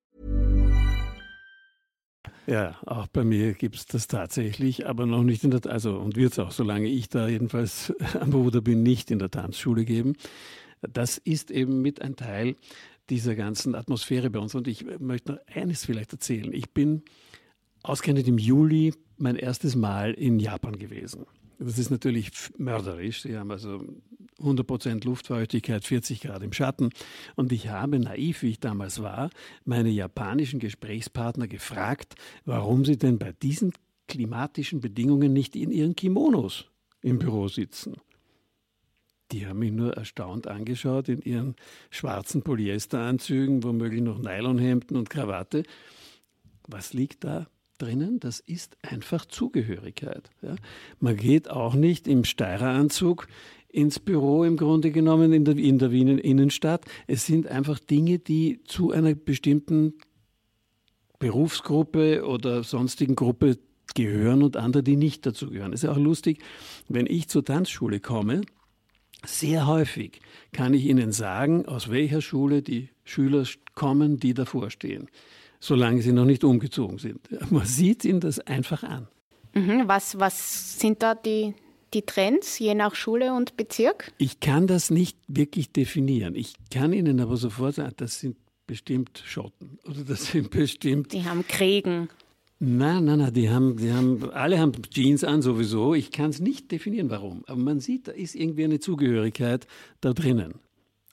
Ja, 2.47 2.77
auch 2.85 3.07
bei 3.07 3.23
mir 3.23 3.53
gibt 3.53 3.75
es 3.75 3.85
das 3.85 4.07
tatsächlich, 4.07 4.87
aber 4.87 5.05
noch 5.05 5.23
nicht 5.23 5.43
in 5.43 5.51
der, 5.51 5.65
also 5.67 5.97
und 5.97 6.15
wird 6.15 6.33
es 6.33 6.39
auch, 6.39 6.51
solange 6.51 6.87
ich 6.87 7.09
da 7.09 7.27
jedenfalls 7.27 7.93
am 8.19 8.31
Bruder 8.31 8.61
bin, 8.61 8.83
nicht 8.83 9.11
in 9.11 9.19
der 9.19 9.31
Tanzschule 9.31 9.85
geben. 9.85 10.15
Das 10.81 11.17
ist 11.17 11.51
eben 11.51 11.81
mit 11.81 12.01
ein 12.01 12.15
Teil 12.15 12.55
dieser 13.09 13.35
ganzen 13.35 13.75
Atmosphäre 13.75 14.29
bei 14.29 14.39
uns. 14.39 14.55
Und 14.55 14.67
ich 14.67 14.85
möchte 14.99 15.33
noch 15.33 15.39
eines 15.53 15.85
vielleicht 15.85 16.13
erzählen. 16.13 16.51
Ich 16.53 16.71
bin 16.71 17.03
ausgerechnet 17.83 18.27
im 18.27 18.37
Juli 18.37 18.93
mein 19.17 19.35
erstes 19.35 19.75
Mal 19.75 20.13
in 20.13 20.39
Japan 20.39 20.79
gewesen. 20.79 21.25
Das 21.59 21.77
ist 21.77 21.91
natürlich 21.91 22.31
mörderisch. 22.57 23.21
Sie 23.21 23.37
haben 23.37 23.51
also 23.51 23.83
100% 24.41 25.05
Luftfeuchtigkeit, 25.05 25.83
40 25.83 26.21
Grad 26.21 26.43
im 26.43 26.53
Schatten. 26.53 26.89
Und 27.35 27.51
ich 27.51 27.69
habe, 27.69 27.99
naiv 27.99 28.41
wie 28.41 28.49
ich 28.49 28.59
damals 28.59 29.01
war, 29.01 29.29
meine 29.65 29.89
japanischen 29.89 30.59
Gesprächspartner 30.59 31.47
gefragt, 31.47 32.15
warum 32.45 32.85
sie 32.85 32.97
denn 32.97 33.17
bei 33.19 33.33
diesen 33.41 33.73
klimatischen 34.07 34.81
Bedingungen 34.81 35.33
nicht 35.33 35.55
in 35.55 35.71
ihren 35.71 35.95
Kimonos 35.95 36.65
im 37.01 37.19
Büro 37.19 37.47
sitzen. 37.47 37.95
Die 39.31 39.47
haben 39.47 39.59
mich 39.59 39.71
nur 39.71 39.93
erstaunt 39.93 40.47
angeschaut 40.47 41.07
in 41.07 41.21
ihren 41.21 41.55
schwarzen 41.89 42.41
Polyesteranzügen, 42.41 43.63
womöglich 43.63 44.01
noch 44.01 44.19
Nylonhemden 44.19 44.97
und 44.97 45.09
Krawatte. 45.09 45.63
Was 46.67 46.93
liegt 46.93 47.23
da 47.23 47.47
drinnen? 47.77 48.19
Das 48.19 48.39
ist 48.39 48.77
einfach 48.81 49.25
Zugehörigkeit. 49.25 50.29
Ja? 50.41 50.55
Man 50.99 51.15
geht 51.15 51.49
auch 51.49 51.73
nicht 51.73 52.07
im 52.07 52.25
Steireranzug 52.25 53.27
ins 53.71 53.99
Büro 53.99 54.43
im 54.43 54.57
Grunde 54.57 54.91
genommen 54.91 55.33
in 55.33 55.45
der, 55.45 55.57
in 55.57 55.79
der 55.79 55.91
Wiener 55.91 56.23
Innenstadt. 56.23 56.85
Es 57.07 57.25
sind 57.25 57.47
einfach 57.47 57.79
Dinge, 57.79 58.19
die 58.19 58.61
zu 58.65 58.91
einer 58.91 59.13
bestimmten 59.15 59.93
Berufsgruppe 61.19 62.25
oder 62.25 62.63
sonstigen 62.63 63.15
Gruppe 63.15 63.57
gehören 63.93 64.43
und 64.43 64.57
andere, 64.57 64.83
die 64.83 64.95
nicht 64.95 65.25
dazu 65.25 65.49
gehören. 65.49 65.73
Es 65.73 65.83
ist 65.83 65.89
auch 65.89 65.97
lustig, 65.97 66.39
wenn 66.87 67.05
ich 67.05 67.27
zur 67.27 67.45
Tanzschule 67.45 67.99
komme, 67.99 68.41
sehr 69.23 69.67
häufig 69.67 70.19
kann 70.51 70.73
ich 70.73 70.85
Ihnen 70.85 71.11
sagen, 71.11 71.65
aus 71.67 71.89
welcher 71.91 72.21
Schule 72.21 72.63
die 72.63 72.89
Schüler 73.03 73.45
kommen, 73.75 74.17
die 74.17 74.33
davor 74.33 74.71
stehen, 74.71 75.09
solange 75.59 76.01
sie 76.01 76.11
noch 76.11 76.25
nicht 76.25 76.43
umgezogen 76.43 76.97
sind. 76.97 77.19
Man 77.51 77.65
sieht 77.65 78.03
ihnen 78.03 78.19
das 78.19 78.39
einfach 78.39 78.83
an. 78.83 79.07
Mhm, 79.53 79.83
was, 79.85 80.19
was 80.19 80.79
sind 80.79 81.03
da 81.03 81.13
die, 81.13 81.53
die 81.93 82.03
Trends, 82.03 82.59
je 82.59 82.73
nach 82.73 82.95
Schule 82.95 83.33
und 83.33 83.57
Bezirk? 83.57 84.11
Ich 84.17 84.39
kann 84.39 84.67
das 84.67 84.89
nicht 84.89 85.17
wirklich 85.27 85.71
definieren. 85.71 86.35
Ich 86.35 86.53
kann 86.71 86.93
Ihnen 86.93 87.19
aber 87.19 87.37
sofort 87.37 87.75
sagen, 87.75 87.93
das 87.97 88.19
sind 88.19 88.37
bestimmt 88.67 89.21
Schotten 89.25 89.79
oder 89.85 90.03
das 90.03 90.27
sind 90.27 90.49
bestimmt. 90.51 91.11
Die 91.13 91.25
haben 91.25 91.45
Kriegen. 91.47 92.09
Nein, 92.59 93.05
nein, 93.05 93.17
nein, 93.17 93.33
die 93.33 93.49
haben, 93.49 93.77
die 93.77 93.91
haben, 93.91 94.29
alle 94.31 94.59
haben 94.59 94.73
Jeans 94.91 95.23
an 95.23 95.41
sowieso. 95.41 95.95
Ich 95.95 96.11
kann 96.11 96.29
es 96.29 96.39
nicht 96.39 96.71
definieren, 96.71 97.09
warum. 97.09 97.43
Aber 97.47 97.59
man 97.59 97.79
sieht, 97.79 98.07
da 98.07 98.11
ist 98.11 98.35
irgendwie 98.35 98.63
eine 98.63 98.79
Zugehörigkeit 98.79 99.65
da 99.99 100.13
drinnen. 100.13 100.53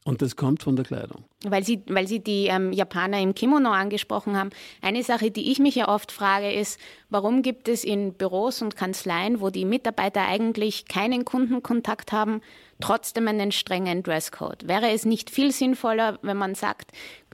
Und 0.09 0.23
das 0.23 0.37
kommt 0.37 0.63
von 0.63 0.75
der 0.75 0.87
Kleidung. 0.87 1.25
Weil 1.45 1.65
Sie, 1.65 1.83
weil 1.87 2.09
Sie 2.09 2.21
die 2.21 2.47
ähm, 2.47 2.73
Japaner 2.73 3.21
im 3.21 3.35
Kimono 3.35 3.73
angesprochen 3.73 4.39
haben. 4.39 4.49
Eine 4.81 5.03
Sache, 5.03 5.31
die 5.31 5.53
ich 5.53 5.59
mich 5.59 5.75
ja 5.75 5.87
oft 5.87 6.13
frage, 6.13 6.51
ist, 6.51 6.81
warum 7.11 7.43
gibt 7.43 7.69
es 7.69 7.85
in 7.85 8.15
Büros 8.15 8.63
und 8.63 8.75
Kanzleien, 8.75 9.43
wo 9.43 9.51
die 9.51 9.67
Mitarbeiter 9.67 10.23
eigentlich 10.23 10.87
keinen 10.87 11.27
Kundenkontakt 11.27 12.11
haben, 12.11 12.41
trotzdem 12.81 13.29
einen 13.29 13.53
strengen 13.53 14.03
Dresscode? 14.03 14.67
Wäre 14.67 14.93
es 14.93 15.05
nicht 15.05 15.29
viel 15.29 15.53
sinnvoller, 15.53 16.19
wenn 16.23 16.39
man 16.39 16.55
sagt, 16.55 16.93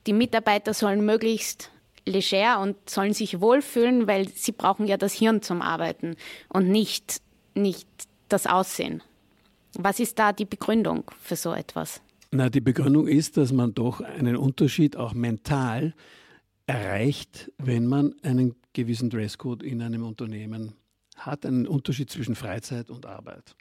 die 0.08 0.12
Mitarbeiter 0.12 0.74
sollen 0.74 1.06
möglichst 1.06 1.70
leger 2.06 2.58
und 2.60 2.90
sollen 2.90 3.12
sich 3.12 3.40
wohlfühlen, 3.40 4.08
weil 4.08 4.28
sie 4.30 4.50
brauchen 4.50 4.88
ja 4.88 4.96
das 4.96 5.12
Hirn 5.12 5.42
zum 5.42 5.62
Arbeiten 5.62 6.16
und 6.48 6.70
nicht, 6.70 7.20
nicht 7.54 7.86
das 8.28 8.48
Aussehen. 8.48 9.00
Was 9.74 10.00
ist 10.00 10.18
da 10.18 10.32
die 10.32 10.44
Begründung 10.44 11.04
für 11.22 11.36
so 11.36 11.52
etwas? 11.52 12.00
Na, 12.36 12.50
die 12.50 12.60
Begründung 12.60 13.06
ist, 13.06 13.36
dass 13.36 13.52
man 13.52 13.74
doch 13.74 14.00
einen 14.00 14.34
Unterschied 14.36 14.96
auch 14.96 15.14
mental 15.14 15.94
erreicht, 16.66 17.52
wenn 17.58 17.86
man 17.86 18.16
einen 18.22 18.56
gewissen 18.72 19.08
Dresscode 19.08 19.62
in 19.62 19.80
einem 19.80 20.04
Unternehmen 20.04 20.72
hat, 21.14 21.46
einen 21.46 21.68
Unterschied 21.68 22.10
zwischen 22.10 22.34
Freizeit 22.34 22.90
und 22.90 23.06
Arbeit. 23.06 23.54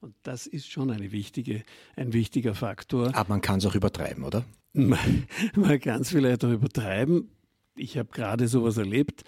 Und 0.00 0.14
das 0.22 0.46
ist 0.46 0.70
schon 0.70 0.90
eine 0.90 1.12
wichtige, 1.12 1.62
ein 1.96 2.12
wichtiger 2.12 2.54
Faktor. 2.54 3.14
Aber 3.14 3.30
man 3.30 3.40
kann 3.40 3.58
es 3.58 3.64
auch 3.64 3.74
übertreiben, 3.74 4.22
oder? 4.22 4.44
Man, 4.74 5.26
man 5.56 5.80
kann 5.80 6.02
es 6.02 6.10
vielleicht 6.10 6.44
auch 6.44 6.52
übertreiben. 6.52 7.30
Ich 7.74 7.98
habe 7.98 8.10
gerade 8.12 8.46
sowas 8.48 8.76
erlebt, 8.76 9.24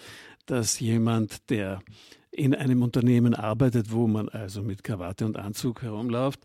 dass 0.46 0.78
jemand, 0.78 1.50
der 1.50 1.80
in 2.30 2.54
einem 2.54 2.82
Unternehmen 2.82 3.34
arbeitet, 3.34 3.90
wo 3.90 4.06
man 4.06 4.28
also 4.28 4.62
mit 4.62 4.84
Krawatte 4.84 5.26
und 5.26 5.36
Anzug 5.38 5.82
herumläuft, 5.82 6.40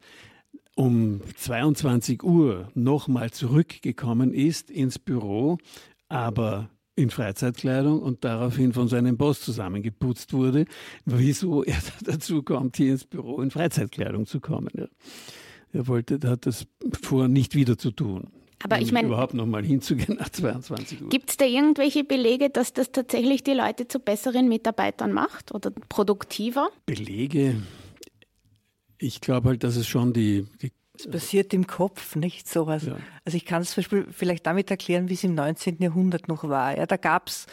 um 0.78 1.22
22 1.36 2.24
Uhr 2.24 2.70
nochmal 2.76 3.32
zurückgekommen 3.32 4.34
ist 4.34 4.70
ins 4.70 5.00
Büro, 5.00 5.58
aber 6.08 6.70
in 6.96 7.10
Freizeitkleidung 7.10 8.02
und 8.02 8.24
daraufhin 8.24 8.74
von 8.74 8.88
seinem 8.88 9.18
Boss 9.18 9.42
zusammengeputzt 9.42 10.34
wurde, 10.34 10.66
wieso 11.06 11.64
er 11.66 11.78
dazu 12.02 12.44
kommt, 12.44 12.78
hier 12.78 12.92
ins 12.92 13.06
Büro 13.06 13.42
in 13.42 13.52
Freizeitkleidung 13.52 14.26
zu 14.26 14.40
kommen. 14.40 14.70
Er 15.74 15.88
wollte, 15.88 16.20
hat 16.30 16.46
das 16.46 16.66
vor, 17.02 17.28
nicht 17.28 17.56
wieder 17.56 17.78
zu 17.78 17.92
tun. 17.92 18.30
Aber 18.64 18.80
ich 18.80 18.92
meine, 18.92 19.08
überhaupt 19.08 19.36
noch 19.36 19.46
mal 19.46 19.64
hinzugehen 19.64 20.18
nach 20.18 20.30
22 20.30 21.04
Uhr. 21.04 21.10
Gibt 21.10 21.30
es 21.30 21.38
da 21.38 21.46
irgendwelche 21.46 22.04
Belege, 22.04 22.50
dass 22.50 22.74
das 22.74 22.92
tatsächlich 22.92 23.44
die 23.44 23.54
Leute 23.54 23.88
zu 23.88 24.00
besseren 24.00 24.48
Mitarbeitern 24.48 25.12
macht 25.12 25.54
oder 25.54 25.72
produktiver? 25.90 26.70
Belege 26.88 27.56
ich 29.00 29.22
glaube 29.22 29.50
halt, 29.50 29.64
dass 29.64 29.76
es 29.76 29.88
schon 29.88 30.14
die, 30.14 30.48
die 30.62 30.72
es 31.00 31.08
passiert 31.08 31.54
im 31.54 31.68
Kopf, 31.68 32.16
nicht 32.16 32.50
sowas. 32.50 32.86
Ja. 32.86 32.98
Also 33.24 33.38
ich 33.38 33.46
kann 33.46 33.62
es 33.62 33.72
zum 33.72 33.82
Beispiel 33.82 34.08
vielleicht 34.10 34.48
damit 34.48 34.72
erklären, 34.72 35.10
wie 35.10 35.14
es 35.14 35.24
im 35.24 35.36
19. 35.36 35.78
Jahrhundert 35.80 36.28
noch 36.28 36.44
war. 36.50 36.76
Ja, 36.76 36.88
da 36.88 36.98
gab 36.98 37.28
es 37.28 37.46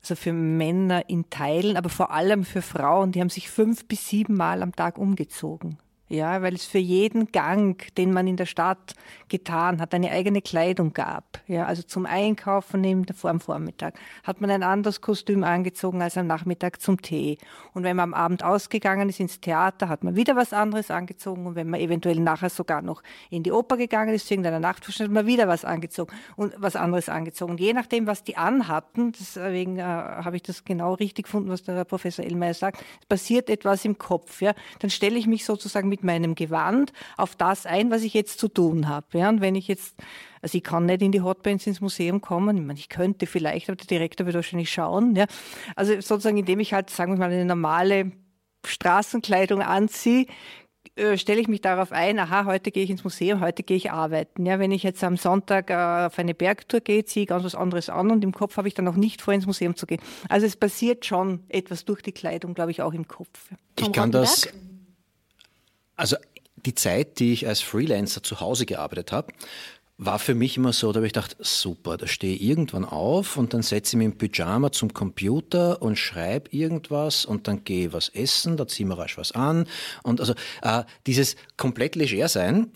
also 0.00 0.14
für 0.14 0.32
Männer 0.32 1.08
in 1.08 1.28
Teilen, 1.30 1.76
aber 1.76 1.90
vor 1.90 2.10
allem 2.10 2.44
für 2.44 2.62
Frauen, 2.62 3.12
die 3.12 3.20
haben 3.20 3.30
sich 3.30 3.50
fünf 3.50 3.86
bis 3.86 4.08
sieben 4.08 4.34
Mal 4.34 4.62
am 4.62 4.74
Tag 4.74 4.98
umgezogen. 4.98 5.78
Ja, 6.08 6.40
weil 6.40 6.54
es 6.54 6.64
für 6.64 6.78
jeden 6.78 7.32
Gang, 7.32 7.94
den 7.96 8.12
man 8.12 8.26
in 8.26 8.36
der 8.36 8.46
Stadt 8.46 8.94
getan 9.28 9.80
hat, 9.80 9.92
eine 9.92 10.10
eigene 10.10 10.40
Kleidung 10.40 10.94
gab. 10.94 11.40
Ja, 11.46 11.66
also 11.66 11.82
zum 11.82 12.06
Einkaufen 12.06 12.82
im, 12.84 13.04
vor 13.14 13.30
dem 13.30 13.40
Vormittag 13.40 13.94
hat 14.24 14.40
man 14.40 14.50
ein 14.50 14.62
anderes 14.62 15.02
Kostüm 15.02 15.44
angezogen 15.44 16.00
als 16.00 16.16
am 16.16 16.26
Nachmittag 16.26 16.80
zum 16.80 17.02
Tee. 17.02 17.36
Und 17.74 17.82
wenn 17.82 17.96
man 17.96 18.14
am 18.14 18.14
Abend 18.14 18.42
ausgegangen 18.42 19.10
ist 19.10 19.20
ins 19.20 19.40
Theater, 19.40 19.90
hat 19.90 20.02
man 20.02 20.16
wieder 20.16 20.34
was 20.34 20.54
anderes 20.54 20.90
angezogen. 20.90 21.46
Und 21.46 21.56
wenn 21.56 21.68
man 21.68 21.80
eventuell 21.80 22.20
nachher 22.20 22.48
sogar 22.48 22.80
noch 22.80 23.02
in 23.28 23.42
die 23.42 23.52
Oper 23.52 23.76
gegangen 23.76 24.14
ist, 24.14 24.28
zu 24.28 24.34
irgendeiner 24.34 24.60
Nachtvorstellung, 24.60 25.10
hat 25.10 25.24
man 25.24 25.26
wieder 25.26 25.46
was 25.46 25.66
angezogen 25.66 26.14
und 26.36 26.54
was 26.56 26.74
anderes 26.74 27.10
angezogen. 27.10 27.52
Und 27.52 27.60
je 27.60 27.74
nachdem, 27.74 28.06
was 28.06 28.24
die 28.24 28.38
anhatten, 28.38 29.12
deswegen 29.12 29.78
äh, 29.78 29.82
habe 29.82 30.36
ich 30.36 30.42
das 30.42 30.64
genau 30.64 30.94
richtig 30.94 31.26
gefunden, 31.26 31.50
was 31.50 31.62
der 31.64 31.84
Professor 31.84 32.24
Elmeier 32.24 32.54
sagt, 32.54 32.82
passiert 33.10 33.50
etwas 33.50 33.84
im 33.84 33.98
Kopf. 33.98 34.40
Ja, 34.40 34.54
dann 34.78 34.88
stelle 34.90 35.18
ich 35.18 35.26
mich 35.26 35.44
sozusagen 35.44 35.88
mit 35.88 35.97
mit 36.02 36.04
meinem 36.04 36.34
Gewand 36.34 36.92
auf 37.16 37.36
das 37.36 37.66
ein, 37.66 37.90
was 37.90 38.02
ich 38.02 38.14
jetzt 38.14 38.38
zu 38.38 38.48
tun 38.48 38.88
habe. 38.88 39.06
Ja, 39.18 39.28
und 39.28 39.40
wenn 39.40 39.54
ich 39.54 39.68
jetzt, 39.68 39.94
also 40.42 40.56
ich 40.56 40.64
kann 40.64 40.86
nicht 40.86 41.02
in 41.02 41.12
die 41.12 41.20
Hotbands 41.20 41.66
ins 41.66 41.80
Museum 41.80 42.20
kommen, 42.20 42.56
ich, 42.56 42.62
meine, 42.62 42.78
ich 42.78 42.88
könnte 42.88 43.26
vielleicht, 43.26 43.68
aber 43.68 43.76
der 43.76 43.86
Direktor 43.86 44.26
wird 44.26 44.36
wahrscheinlich 44.36 44.72
schauen. 44.72 45.14
Ja, 45.16 45.26
also 45.76 45.94
sozusagen, 45.94 46.38
indem 46.38 46.60
ich 46.60 46.72
halt, 46.72 46.90
sagen 46.90 47.12
wir 47.12 47.18
mal, 47.18 47.30
eine 47.30 47.44
normale 47.44 48.12
Straßenkleidung 48.64 49.62
anziehe, 49.62 50.26
äh, 50.98 51.16
stelle 51.16 51.40
ich 51.40 51.48
mich 51.48 51.60
darauf 51.60 51.92
ein, 51.92 52.18
aha, 52.18 52.44
heute 52.44 52.70
gehe 52.70 52.82
ich 52.82 52.90
ins 52.90 53.04
Museum, 53.04 53.40
heute 53.40 53.62
gehe 53.62 53.76
ich 53.76 53.90
arbeiten. 53.90 54.44
Ja, 54.46 54.58
wenn 54.58 54.72
ich 54.72 54.82
jetzt 54.82 55.02
am 55.04 55.16
Sonntag 55.16 55.70
äh, 55.70 56.06
auf 56.06 56.18
eine 56.18 56.34
Bergtour 56.34 56.80
gehe, 56.80 57.04
ziehe 57.04 57.22
ich 57.22 57.28
ganz 57.28 57.44
was 57.44 57.54
anderes 57.54 57.88
an 57.88 58.10
und 58.10 58.24
im 58.24 58.32
Kopf 58.32 58.56
habe 58.56 58.68
ich 58.68 58.74
dann 58.74 58.84
noch 58.84 58.96
nicht 58.96 59.22
vor, 59.22 59.32
ins 59.32 59.46
Museum 59.46 59.76
zu 59.76 59.86
gehen. 59.86 60.00
Also 60.28 60.46
es 60.46 60.56
passiert 60.56 61.06
schon 61.06 61.44
etwas 61.48 61.84
durch 61.84 62.02
die 62.02 62.12
Kleidung, 62.12 62.54
glaube 62.54 62.70
ich, 62.70 62.82
auch 62.82 62.92
im 62.92 63.06
Kopf. 63.06 63.50
Ich 63.78 63.92
kann 63.92 64.10
das 64.10 64.48
also 65.98 66.16
die 66.56 66.74
Zeit, 66.74 67.18
die 67.18 67.32
ich 67.32 67.46
als 67.46 67.60
Freelancer 67.60 68.22
zu 68.22 68.40
Hause 68.40 68.66
gearbeitet 68.66 69.12
habe, 69.12 69.32
war 70.00 70.20
für 70.20 70.34
mich 70.34 70.56
immer 70.56 70.72
so, 70.72 70.92
da 70.92 70.98
habe 70.98 71.06
ich 71.08 71.12
gedacht, 71.12 71.36
super, 71.40 71.96
da 71.96 72.06
stehe 72.06 72.36
ich 72.36 72.42
irgendwann 72.42 72.84
auf 72.84 73.36
und 73.36 73.52
dann 73.52 73.62
setze 73.62 73.96
ich 73.96 73.98
mich 73.98 74.04
im 74.06 74.16
Pyjama 74.16 74.70
zum 74.70 74.94
Computer 74.94 75.82
und 75.82 75.98
schreibe 75.98 76.50
irgendwas 76.52 77.24
und 77.24 77.48
dann 77.48 77.64
gehe 77.64 77.88
ich 77.88 77.92
was 77.92 78.08
essen, 78.10 78.56
da 78.56 78.68
ziehe 78.68 78.86
ich 78.86 78.88
mir 78.88 78.98
rasch 78.98 79.18
was 79.18 79.32
an. 79.32 79.66
Und 80.04 80.20
also 80.20 80.34
äh, 80.62 80.84
dieses 81.06 81.34
komplett 81.56 81.96
leger 81.96 82.28
sein, 82.28 82.70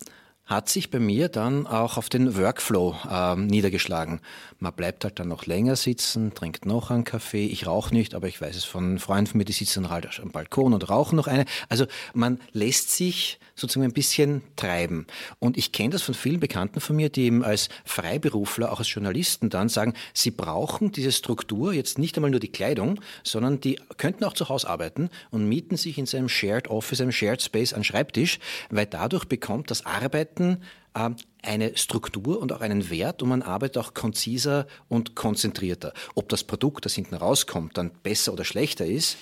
hat 0.45 0.67
sich 0.67 0.91
bei 0.91 0.99
mir 0.99 1.29
dann 1.29 1.65
auch 1.65 1.97
auf 1.97 2.09
den 2.09 2.37
Workflow 2.37 2.95
äh, 3.09 3.37
niedergeschlagen. 3.37 4.19
Man 4.63 4.71
bleibt 4.71 5.03
halt 5.03 5.19
dann 5.19 5.27
noch 5.27 5.45
länger 5.45 5.75
sitzen, 5.75 6.33
trinkt 6.33 6.65
noch 6.65 6.89
einen 6.89 7.03
Kaffee. 7.03 7.47
Ich 7.47 7.67
rauche 7.67 7.93
nicht, 7.93 8.15
aber 8.15 8.29
ich 8.29 8.39
weiß 8.39 8.55
es 8.55 8.63
von 8.63 8.97
Freunden 8.97 9.27
von 9.27 9.39
mir, 9.39 9.43
die 9.43 9.51
sitzen 9.51 9.89
halt 9.89 10.21
am 10.21 10.31
Balkon 10.31 10.73
und 10.73 10.89
rauchen 10.89 11.17
noch 11.17 11.27
eine. 11.27 11.43
Also 11.67 11.85
man 12.13 12.39
lässt 12.53 12.91
sich 12.91 13.39
sozusagen 13.55 13.85
ein 13.85 13.91
bisschen 13.91 14.41
treiben. 14.55 15.05
Und 15.39 15.57
ich 15.57 15.73
kenne 15.73 15.89
das 15.89 16.01
von 16.01 16.15
vielen 16.15 16.39
Bekannten 16.39 16.79
von 16.79 16.95
mir, 16.95 17.09
die 17.09 17.23
eben 17.23 17.43
als 17.43 17.67
Freiberufler, 17.83 18.71
auch 18.71 18.79
als 18.79 18.93
Journalisten 18.93 19.49
dann 19.49 19.67
sagen, 19.67 19.95
sie 20.13 20.31
brauchen 20.31 20.93
diese 20.93 21.11
Struktur, 21.11 21.73
jetzt 21.73 21.99
nicht 21.99 22.15
einmal 22.15 22.31
nur 22.31 22.39
die 22.39 22.47
Kleidung, 22.47 23.01
sondern 23.21 23.59
die 23.59 23.81
könnten 23.97 24.23
auch 24.23 24.33
zu 24.33 24.47
Hause 24.47 24.69
arbeiten 24.69 25.09
und 25.29 25.49
mieten 25.49 25.75
sich 25.75 25.97
in 25.97 26.05
seinem 26.05 26.29
Shared 26.29 26.69
Office, 26.69 27.01
einem 27.01 27.11
Shared 27.11 27.41
Space 27.41 27.73
einen 27.73 27.83
Schreibtisch, 27.83 28.39
weil 28.69 28.85
dadurch 28.85 29.25
bekommt 29.25 29.71
das 29.71 29.85
Arbeiten 29.85 30.59
eine 30.93 31.75
Struktur 31.75 32.39
und 32.39 32.53
auch 32.53 32.61
einen 32.61 32.89
Wert 32.89 33.21
und 33.21 33.29
man 33.29 33.41
arbeitet 33.41 33.77
auch 33.77 33.93
konziser 33.93 34.67
und 34.87 35.15
konzentrierter. 35.15 35.93
Ob 36.15 36.29
das 36.29 36.43
Produkt, 36.43 36.85
das 36.85 36.93
hinten 36.93 37.15
rauskommt, 37.15 37.77
dann 37.77 37.91
besser 38.03 38.31
oder 38.31 38.45
schlechter 38.45 38.85
ist, 38.85 39.17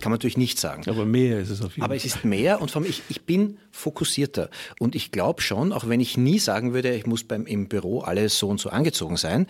kann 0.00 0.10
man 0.10 0.12
natürlich 0.12 0.38
nicht 0.38 0.58
sagen. 0.58 0.84
Aber 0.88 1.04
mehr 1.04 1.40
ist 1.40 1.50
es 1.50 1.60
auf 1.60 1.72
jeden 1.72 1.80
Fall. 1.80 1.84
Aber 1.84 1.96
es 1.96 2.04
ist 2.04 2.24
mehr 2.24 2.62
und 2.62 2.70
vor 2.70 2.82
allem, 2.82 2.90
ich, 2.90 3.02
ich 3.08 3.22
bin 3.22 3.58
fokussierter. 3.70 4.48
Und 4.78 4.94
ich 4.94 5.10
glaube 5.10 5.42
schon, 5.42 5.72
auch 5.72 5.88
wenn 5.88 6.00
ich 6.00 6.16
nie 6.16 6.38
sagen 6.38 6.72
würde, 6.72 6.94
ich 6.94 7.06
muss 7.06 7.24
beim, 7.24 7.46
im 7.46 7.68
Büro 7.68 8.00
alles 8.00 8.38
so 8.38 8.48
und 8.48 8.60
so 8.60 8.70
angezogen 8.70 9.16
sein, 9.16 9.46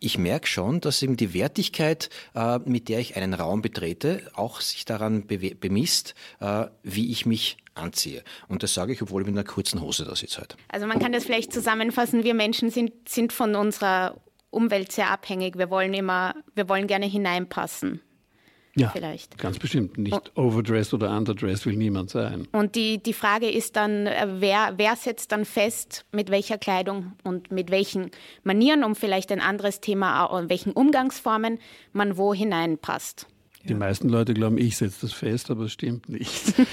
ich 0.00 0.18
merke 0.18 0.46
schon, 0.46 0.80
dass 0.80 1.02
eben 1.02 1.16
die 1.16 1.34
Wertigkeit, 1.34 2.10
äh, 2.34 2.58
mit 2.64 2.88
der 2.88 3.00
ich 3.00 3.16
einen 3.16 3.34
Raum 3.34 3.62
betrete, 3.62 4.30
auch 4.34 4.60
sich 4.60 4.84
daran 4.84 5.26
bemisst, 5.26 6.14
äh, 6.40 6.66
wie 6.82 7.10
ich 7.10 7.26
mich 7.26 7.58
anziehe. 7.74 8.22
Und 8.48 8.62
das 8.62 8.74
sage 8.74 8.92
ich, 8.92 9.02
obwohl 9.02 9.22
ich 9.22 9.28
mit 9.28 9.36
einer 9.36 9.46
kurzen 9.46 9.80
Hose 9.80 10.04
da 10.04 10.14
sitze 10.14 10.40
heute. 10.40 10.56
Also 10.68 10.86
man 10.86 10.98
kann 10.98 11.12
das 11.12 11.24
vielleicht 11.24 11.52
zusammenfassen, 11.52 12.24
wir 12.24 12.34
Menschen 12.34 12.70
sind, 12.70 13.08
sind 13.08 13.32
von 13.32 13.54
unserer 13.54 14.16
Umwelt 14.50 14.92
sehr 14.92 15.10
abhängig. 15.10 15.58
Wir 15.58 15.70
wollen 15.70 15.94
immer, 15.94 16.34
wir 16.54 16.68
wollen 16.68 16.86
gerne 16.86 17.06
hineinpassen. 17.06 18.00
Ja, 18.80 18.90
vielleicht. 18.90 19.38
ganz 19.38 19.58
bestimmt. 19.58 19.98
Nicht 19.98 20.36
overdressed 20.36 20.94
oder 20.94 21.10
underdressed 21.16 21.66
will 21.66 21.76
niemand 21.76 22.10
sein. 22.10 22.46
Und 22.52 22.74
die, 22.74 23.02
die 23.02 23.12
Frage 23.12 23.50
ist 23.50 23.76
dann, 23.76 24.06
äh, 24.06 24.26
wer, 24.38 24.74
wer 24.76 24.96
setzt 24.96 25.32
dann 25.32 25.44
fest, 25.44 26.04
mit 26.12 26.30
welcher 26.30 26.58
Kleidung 26.58 27.12
und 27.24 27.50
mit 27.50 27.70
welchen 27.70 28.10
Manieren, 28.44 28.84
um 28.84 28.94
vielleicht 28.94 29.32
ein 29.32 29.40
anderes 29.40 29.80
Thema, 29.80 30.26
in 30.38 30.48
welchen 30.48 30.72
Umgangsformen 30.72 31.58
man 31.92 32.16
wo 32.16 32.34
hineinpasst. 32.34 33.26
Die 33.64 33.72
ja. 33.72 33.78
meisten 33.78 34.08
Leute 34.08 34.34
glauben, 34.34 34.56
ich 34.56 34.76
setze 34.76 35.02
das 35.02 35.12
fest, 35.12 35.50
aber 35.50 35.64
es 35.64 35.72
stimmt 35.72 36.08
nicht. 36.08 36.54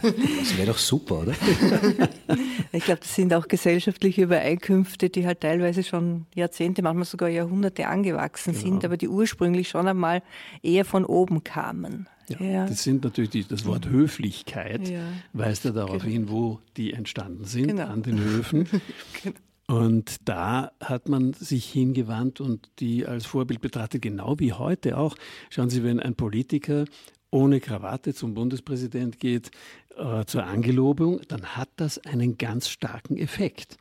Das 0.00 0.56
wäre 0.56 0.68
doch 0.68 0.78
super, 0.78 1.20
oder? 1.20 1.34
Ich 2.72 2.84
glaube, 2.84 3.00
das 3.00 3.14
sind 3.14 3.32
auch 3.34 3.48
gesellschaftliche 3.48 4.22
Übereinkünfte, 4.22 5.10
die 5.10 5.26
halt 5.26 5.40
teilweise 5.40 5.82
schon 5.82 6.26
Jahrzehnte, 6.34 6.82
manchmal 6.82 7.06
sogar 7.06 7.28
Jahrhunderte 7.28 7.86
angewachsen 7.88 8.52
genau. 8.52 8.64
sind, 8.64 8.84
aber 8.84 8.96
die 8.96 9.08
ursprünglich 9.08 9.68
schon 9.68 9.88
einmal 9.88 10.22
eher 10.62 10.84
von 10.84 11.04
oben 11.04 11.42
kamen. 11.44 12.08
Ja, 12.28 12.40
ja. 12.40 12.66
Das 12.66 12.82
sind 12.82 13.04
natürlich 13.04 13.30
die, 13.30 13.44
das 13.44 13.64
Wort 13.64 13.88
Höflichkeit, 13.88 14.88
ja. 14.88 15.00
weist 15.32 15.64
ja 15.64 15.72
darauf 15.72 16.02
genau. 16.02 16.12
hin, 16.12 16.28
wo 16.28 16.60
die 16.76 16.92
entstanden 16.92 17.44
sind, 17.44 17.68
genau. 17.68 17.86
an 17.86 18.02
den 18.02 18.20
Höfen. 18.20 18.68
genau. 19.22 19.36
Und 19.68 20.26
da 20.26 20.72
hat 20.80 21.10
man 21.10 21.34
sich 21.34 21.70
hingewandt 21.70 22.40
und 22.40 22.70
die 22.78 23.06
als 23.06 23.26
Vorbild 23.26 23.60
betrachtet, 23.60 24.00
genau 24.00 24.38
wie 24.38 24.54
heute 24.54 24.96
auch. 24.96 25.14
Schauen 25.50 25.68
Sie, 25.68 25.84
wenn 25.84 26.00
ein 26.00 26.14
Politiker 26.14 26.86
ohne 27.30 27.60
Krawatte 27.60 28.14
zum 28.14 28.32
Bundespräsident 28.32 29.20
geht, 29.20 29.50
äh, 29.96 30.24
zur 30.24 30.44
Angelobung, 30.44 31.20
dann 31.28 31.44
hat 31.44 31.68
das 31.76 31.98
einen 31.98 32.38
ganz 32.38 32.70
starken 32.70 33.18
Effekt. 33.18 33.76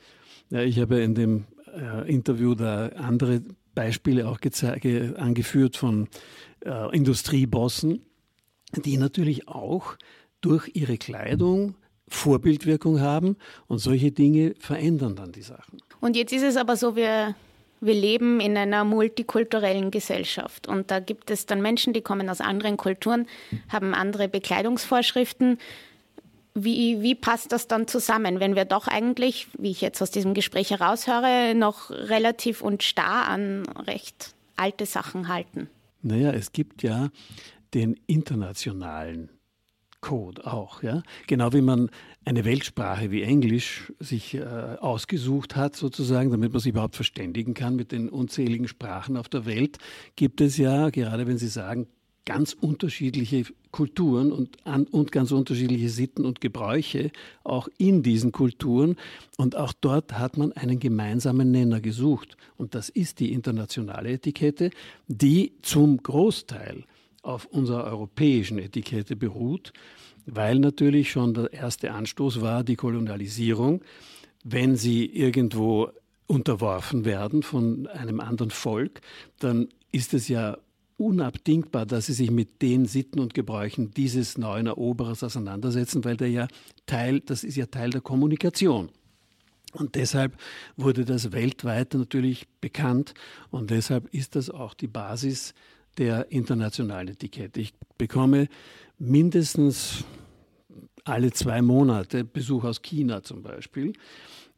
Ja, 0.49 0.61
ich 0.61 0.77
habe 0.79 0.99
in 0.99 1.15
dem 1.15 1.45
äh, 1.73 2.11
Interview 2.11 2.53
da 2.53 2.87
andere 2.89 3.41
Beispiele 3.73 4.27
auch 4.27 4.39
angeführt 5.15 5.77
von 5.77 6.09
äh, 6.65 6.95
Industriebossen, 6.95 8.01
die 8.75 8.97
natürlich 8.97 9.47
auch 9.47 9.95
durch 10.41 10.71
ihre 10.73 10.97
Kleidung 10.97 11.75
Vorbildwirkung 12.07 13.01
haben 13.01 13.37
und 13.67 13.79
solche 13.79 14.11
Dinge 14.11 14.55
verändern 14.59 15.15
dann 15.15 15.31
die 15.31 15.41
Sachen. 15.41 15.79
Und 15.99 16.15
jetzt 16.15 16.33
ist 16.33 16.43
es 16.43 16.57
aber 16.57 16.77
so, 16.77 16.95
wir, 16.95 17.35
wir 17.81 17.93
leben 17.93 18.39
in 18.39 18.57
einer 18.57 18.83
multikulturellen 18.83 19.91
Gesellschaft 19.91 20.67
und 20.67 20.91
da 20.91 20.99
gibt 20.99 21.31
es 21.31 21.45
dann 21.45 21.61
Menschen, 21.61 21.93
die 21.93 22.01
kommen 22.01 22.29
aus 22.29 22.41
anderen 22.41 22.77
Kulturen, 22.77 23.27
haben 23.69 23.93
andere 23.93 24.27
Bekleidungsvorschriften. 24.27 25.57
Wie, 26.53 27.01
wie 27.01 27.13
passt 27.13 27.51
das 27.51 27.67
dann 27.67 27.87
zusammen, 27.87 28.39
wenn 28.39 28.55
wir 28.55 28.65
doch 28.65 28.87
eigentlich, 28.87 29.47
wie 29.59 29.69
ich 29.69 29.81
jetzt 29.81 30.01
aus 30.01 30.09
diesem 30.09 30.33
Gespräch 30.33 30.71
heraushöre, 30.71 31.53
noch 31.55 31.91
relativ 31.91 32.61
und 32.61 32.81
starr 32.81 33.27
an 33.27 33.63
recht 33.85 34.33
alte 34.55 34.87
Sachen 34.87 35.27
halten? 35.27 35.69
Naja, 36.01 36.31
es 36.31 36.53
gibt 36.53 36.81
ja 36.81 37.09
den 37.75 37.99
internationalen 38.07 39.29
Code 40.01 40.45
auch. 40.45 40.83
Ja? 40.83 41.03
Genau 41.27 41.53
wie 41.53 41.61
man 41.61 41.89
eine 42.25 42.45
Weltsprache 42.45 43.11
wie 43.11 43.23
Englisch 43.23 43.91
sich 43.99 44.35
äh, 44.35 44.43
ausgesucht 44.43 45.55
hat, 45.55 45.75
sozusagen, 45.75 46.31
damit 46.31 46.51
man 46.51 46.59
sich 46.59 46.71
überhaupt 46.71 46.95
verständigen 46.95 47.53
kann 47.53 47.75
mit 47.75 47.91
den 47.91 48.09
unzähligen 48.09 48.67
Sprachen 48.67 49.17
auf 49.17 49.29
der 49.29 49.45
Welt, 49.45 49.77
gibt 50.15 50.41
es 50.41 50.57
ja, 50.57 50.89
gerade 50.89 51.27
wenn 51.27 51.37
Sie 51.37 51.47
sagen, 51.47 51.87
ganz 52.27 52.51
unterschiedliche 52.51 53.45
Kulturen 53.71 54.33
und, 54.33 54.57
an, 54.65 54.83
und 54.83 55.13
ganz 55.13 55.31
unterschiedliche 55.31 55.87
Sitten 55.87 56.25
und 56.25 56.41
Gebräuche 56.41 57.11
auch 57.45 57.69
in 57.77 58.03
diesen 58.03 58.33
Kulturen. 58.33 58.97
Und 59.37 59.55
auch 59.55 59.71
dort 59.71 60.19
hat 60.19 60.35
man 60.35 60.51
einen 60.51 60.79
gemeinsamen 60.79 61.51
Nenner 61.51 61.79
gesucht. 61.79 62.35
Und 62.57 62.75
das 62.75 62.89
ist 62.89 63.21
die 63.21 63.31
internationale 63.31 64.11
Etikette, 64.11 64.71
die 65.07 65.53
zum 65.61 66.03
Großteil 66.03 66.83
auf 67.21 67.45
unserer 67.45 67.85
europäischen 67.85 68.59
Etikette 68.59 69.15
beruht, 69.15 69.73
weil 70.25 70.59
natürlich 70.59 71.11
schon 71.11 71.33
der 71.33 71.51
erste 71.53 71.91
Anstoß 71.91 72.41
war 72.41 72.63
die 72.63 72.75
Kolonialisierung. 72.75 73.81
Wenn 74.43 74.75
sie 74.75 75.05
irgendwo 75.05 75.89
unterworfen 76.27 77.05
werden 77.05 77.43
von 77.43 77.87
einem 77.87 78.19
anderen 78.19 78.51
Volk, 78.51 79.01
dann 79.39 79.69
ist 79.91 80.13
es 80.13 80.27
ja 80.27 80.57
unabdingbar, 80.97 81.85
dass 81.85 82.07
sie 82.07 82.13
sich 82.13 82.31
mit 82.31 82.61
den 82.61 82.85
Sitten 82.85 83.19
und 83.19 83.33
Gebräuchen 83.33 83.91
dieses 83.91 84.37
neuen 84.37 84.67
Eroberers 84.67 85.23
auseinandersetzen, 85.23 86.03
weil 86.03 86.17
der 86.17 86.29
ja 86.29 86.47
Teil, 86.85 87.19
das 87.19 87.43
ist 87.43 87.55
ja 87.55 87.67
Teil 87.67 87.91
der 87.91 88.01
Kommunikation. 88.01 88.89
Und 89.73 89.95
deshalb 89.95 90.37
wurde 90.75 91.05
das 91.05 91.31
weltweit 91.31 91.93
natürlich 91.93 92.47
bekannt 92.61 93.13
und 93.51 93.69
deshalb 93.69 94.11
ist 94.13 94.35
das 94.35 94.49
auch 94.49 94.73
die 94.73 94.87
Basis 94.87 95.53
der 95.97 96.31
internationalen 96.31 97.09
Etikette. 97.09 97.59
Ich 97.59 97.73
bekomme 97.97 98.47
mindestens 98.97 100.05
alle 101.03 101.31
zwei 101.31 101.61
Monate 101.61 102.23
Besuch 102.23 102.63
aus 102.63 102.81
China 102.81 103.23
zum 103.23 103.43
Beispiel, 103.43 103.91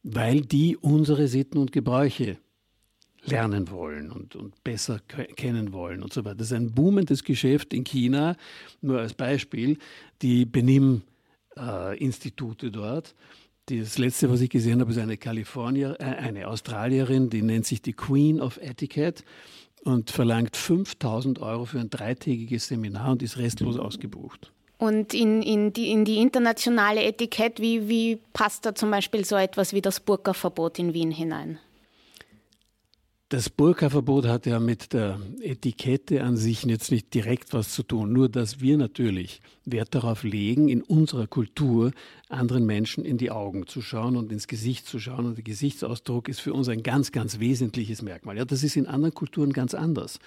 weil 0.02 0.40
die 0.42 0.76
unsere 0.76 1.26
Sitten 1.28 1.58
und 1.58 1.72
Gebräuche 1.72 2.38
lernen 3.24 3.70
wollen 3.70 4.10
und, 4.10 4.34
und 4.34 4.64
besser 4.64 4.98
kennen 5.36 5.72
wollen 5.72 6.02
und 6.02 6.12
so 6.12 6.24
weiter. 6.24 6.34
Das 6.36 6.48
ist 6.48 6.54
ein 6.54 6.72
boomendes 6.72 7.22
Geschäft 7.24 7.72
in 7.74 7.84
China, 7.84 8.36
nur 8.80 8.98
als 9.00 9.12
Beispiel, 9.14 9.78
die 10.22 10.46
Benim-Institute 10.46 12.66
äh, 12.66 12.70
dort. 12.70 13.14
Das 13.66 13.98
letzte, 13.98 14.30
was 14.30 14.40
ich 14.40 14.48
gesehen 14.50 14.80
habe, 14.80 14.90
ist 14.90 14.98
eine 14.98 15.18
Kalifornier, 15.18 15.96
äh, 16.00 16.04
eine 16.04 16.48
Australierin, 16.48 17.30
die 17.30 17.42
nennt 17.42 17.66
sich 17.66 17.82
die 17.82 17.92
Queen 17.92 18.40
of 18.40 18.56
Etiquette 18.56 19.22
und 19.84 20.10
verlangt 20.10 20.56
5000 20.56 21.40
Euro 21.40 21.64
für 21.64 21.80
ein 21.80 21.90
dreitägiges 21.90 22.68
Seminar 22.68 23.12
und 23.12 23.22
ist 23.22 23.38
restlos 23.38 23.78
ausgebucht. 23.78 24.52
Und 24.78 25.12
in, 25.12 25.42
in, 25.42 25.72
die, 25.72 25.90
in 25.90 26.06
die 26.06 26.18
internationale 26.18 27.02
Etikette, 27.02 27.62
wie, 27.62 27.88
wie 27.88 28.18
passt 28.32 28.64
da 28.64 28.74
zum 28.74 28.90
Beispiel 28.90 29.24
so 29.24 29.36
etwas 29.36 29.74
wie 29.74 29.82
das 29.82 30.00
Burka-Verbot 30.00 30.78
in 30.78 30.94
Wien 30.94 31.10
hinein? 31.10 31.58
Das 33.32 33.48
Burka-Verbot 33.48 34.26
hat 34.26 34.46
ja 34.46 34.58
mit 34.58 34.92
der 34.92 35.20
Etikette 35.40 36.24
an 36.24 36.36
sich 36.36 36.64
jetzt 36.64 36.90
nicht 36.90 37.14
direkt 37.14 37.52
was 37.52 37.70
zu 37.70 37.84
tun, 37.84 38.12
nur 38.12 38.28
dass 38.28 38.60
wir 38.60 38.76
natürlich 38.76 39.40
Wert 39.64 39.94
darauf 39.94 40.24
legen, 40.24 40.68
in 40.68 40.82
unserer 40.82 41.28
Kultur 41.28 41.92
anderen 42.28 42.66
Menschen 42.66 43.04
in 43.04 43.18
die 43.18 43.30
Augen 43.30 43.68
zu 43.68 43.82
schauen 43.82 44.16
und 44.16 44.32
ins 44.32 44.48
Gesicht 44.48 44.86
zu 44.86 44.98
schauen. 44.98 45.26
Und 45.26 45.36
der 45.36 45.44
Gesichtsausdruck 45.44 46.28
ist 46.28 46.40
für 46.40 46.52
uns 46.52 46.68
ein 46.68 46.82
ganz, 46.82 47.12
ganz 47.12 47.38
wesentliches 47.38 48.02
Merkmal. 48.02 48.36
Ja, 48.36 48.44
das 48.44 48.64
ist 48.64 48.74
in 48.74 48.88
anderen 48.88 49.14
Kulturen 49.14 49.52
ganz 49.52 49.74
anders. 49.74 50.18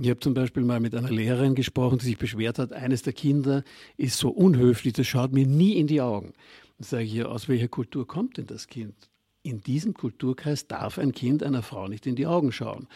Ich 0.00 0.10
habe 0.10 0.18
zum 0.18 0.34
Beispiel 0.34 0.64
mal 0.64 0.80
mit 0.80 0.96
einer 0.96 1.12
Lehrerin 1.12 1.54
gesprochen, 1.54 1.98
die 1.98 2.06
sich 2.06 2.18
beschwert 2.18 2.58
hat, 2.58 2.72
eines 2.72 3.02
der 3.02 3.12
Kinder 3.12 3.62
ist 3.96 4.18
so 4.18 4.30
unhöflich, 4.30 4.94
das 4.94 5.06
schaut 5.06 5.32
mir 5.32 5.46
nie 5.46 5.74
in 5.76 5.86
die 5.86 6.00
Augen. 6.00 6.32
Dann 6.78 6.88
sage 6.88 7.04
ich, 7.04 7.12
ja, 7.12 7.26
aus 7.26 7.48
welcher 7.48 7.68
Kultur 7.68 8.04
kommt 8.04 8.36
denn 8.36 8.48
das 8.48 8.66
Kind? 8.66 9.11
In 9.42 9.60
diesem 9.60 9.94
Kulturkreis 9.94 10.68
darf 10.68 10.98
ein 10.98 11.12
Kind 11.12 11.42
einer 11.42 11.62
Frau 11.62 11.88
nicht 11.88 12.06
in 12.06 12.14
die 12.14 12.26
Augen 12.26 12.52
schauen. 12.52 12.86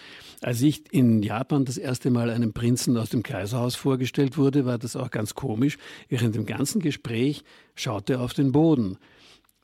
Als 0.43 0.63
ich 0.63 0.93
in 0.93 1.23
Japan 1.23 1.65
das 1.65 1.77
erste 1.77 2.11
Mal 2.11 2.31
einem 2.31 2.53
Prinzen 2.53 2.97
aus 2.97 3.11
dem 3.11 3.23
Kaiserhaus 3.23 3.75
vorgestellt 3.75 4.39
wurde, 4.39 4.65
war 4.65 4.79
das 4.79 4.97
auch 4.97 5.11
ganz 5.11 5.35
komisch. 5.35 5.79
Während 6.09 6.35
dem 6.35 6.47
ganzen 6.47 6.81
Gespräch 6.81 7.43
schaute 7.75 8.15
er 8.15 8.21
auf 8.21 8.33
den 8.33 8.53
Boden. 8.53 8.99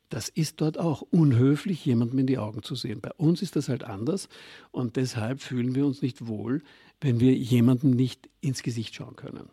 Das 0.09 0.29
ist 0.29 0.61
dort 0.61 0.79
auch 0.79 1.01
unhöflich, 1.01 1.85
jemandem 1.87 2.19
in 2.19 2.27
die 2.27 2.39
Augen 2.39 2.63
zu 2.63 2.75
sehen. 2.75 3.01
Bei 3.01 3.13
uns 3.17 3.41
ist 3.41 3.57
das 3.57 3.69
halt 3.69 3.85
anders 3.85 4.29
und 4.71 4.97
deshalb 4.97 5.41
fühlen 5.41 5.75
wir 5.75 5.87
uns 5.87 6.03
nicht 6.03 6.27
wohl, 6.27 6.63
wenn 7.01 7.19
wir 7.19 7.33
jemandem 7.35 7.93
nicht 7.93 8.29
ins 8.41 8.63
Gesicht 8.63 8.95
schauen 8.95 9.17
können. 9.17 9.49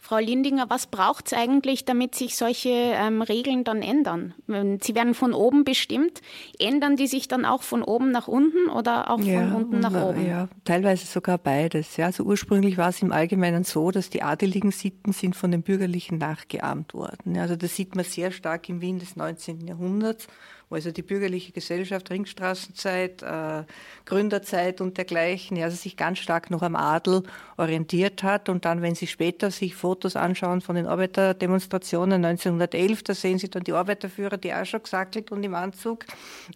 Frau 0.00 0.18
Lindinger, 0.18 0.70
was 0.70 0.86
braucht 0.86 1.26
es 1.26 1.32
eigentlich, 1.32 1.84
damit 1.84 2.14
sich 2.14 2.36
solche 2.36 2.70
ähm, 2.70 3.20
Regeln 3.20 3.64
dann 3.64 3.82
ändern? 3.82 4.32
Sie 4.80 4.94
werden 4.94 5.12
von 5.12 5.34
oben 5.34 5.64
bestimmt. 5.64 6.22
Ändern 6.58 6.96
die 6.96 7.08
sich 7.08 7.26
dann 7.26 7.44
auch 7.44 7.62
von 7.62 7.82
oben 7.82 8.12
nach 8.12 8.28
unten 8.28 8.70
oder 8.70 9.10
auch 9.10 9.20
ja, 9.20 9.40
von 9.40 9.52
unten 9.54 9.80
nach 9.80 9.92
oben? 9.92 10.24
Ja, 10.26 10.48
teilweise 10.64 11.04
sogar 11.04 11.36
beides. 11.36 11.96
Ja, 11.96 12.06
also 12.06 12.22
ursprünglich 12.22 12.78
war 12.78 12.90
es 12.90 13.02
im 13.02 13.12
Allgemeinen 13.12 13.64
so, 13.64 13.90
dass 13.90 14.08
die 14.08 14.22
adeligen 14.22 14.70
Sitten 14.70 15.12
sind 15.12 15.34
von 15.34 15.50
den 15.50 15.62
Bürgerlichen 15.62 16.16
nachgeahmt 16.18 16.94
worden. 16.94 17.36
Also 17.36 17.56
das 17.56 17.74
sieht 17.74 17.96
man 17.96 18.04
sehr 18.04 18.30
stark 18.30 18.68
im 18.68 18.80
Wien 18.80 19.00
des 19.00 19.16
19. 19.16 19.66
Jahrhunderts 19.66 20.28
wo 20.70 20.74
also 20.74 20.90
die 20.90 21.02
bürgerliche 21.02 21.52
Gesellschaft, 21.52 22.10
Ringstraßenzeit, 22.10 23.22
äh, 23.22 23.64
Gründerzeit 24.04 24.80
und 24.80 24.98
dergleichen, 24.98 25.56
ja, 25.56 25.64
also 25.64 25.76
sich 25.76 25.96
ganz 25.96 26.18
stark 26.18 26.50
noch 26.50 26.62
am 26.62 26.76
Adel 26.76 27.22
orientiert 27.56 28.22
hat. 28.22 28.48
Und 28.50 28.66
dann, 28.66 28.82
wenn 28.82 28.94
Sie 28.94 29.06
später 29.06 29.50
sich 29.50 29.74
Fotos 29.74 30.14
anschauen 30.14 30.60
von 30.60 30.76
den 30.76 30.86
Arbeiterdemonstrationen 30.86 32.22
1911, 32.24 33.02
da 33.02 33.14
sehen 33.14 33.38
Sie 33.38 33.48
dann 33.48 33.64
die 33.64 33.72
Arbeiterführer, 33.72 34.36
die 34.36 34.52
auch 34.52 34.66
schon 34.66 34.82
gesackelt 34.82 35.32
und 35.32 35.42
im 35.42 35.54
Anzug 35.54 36.04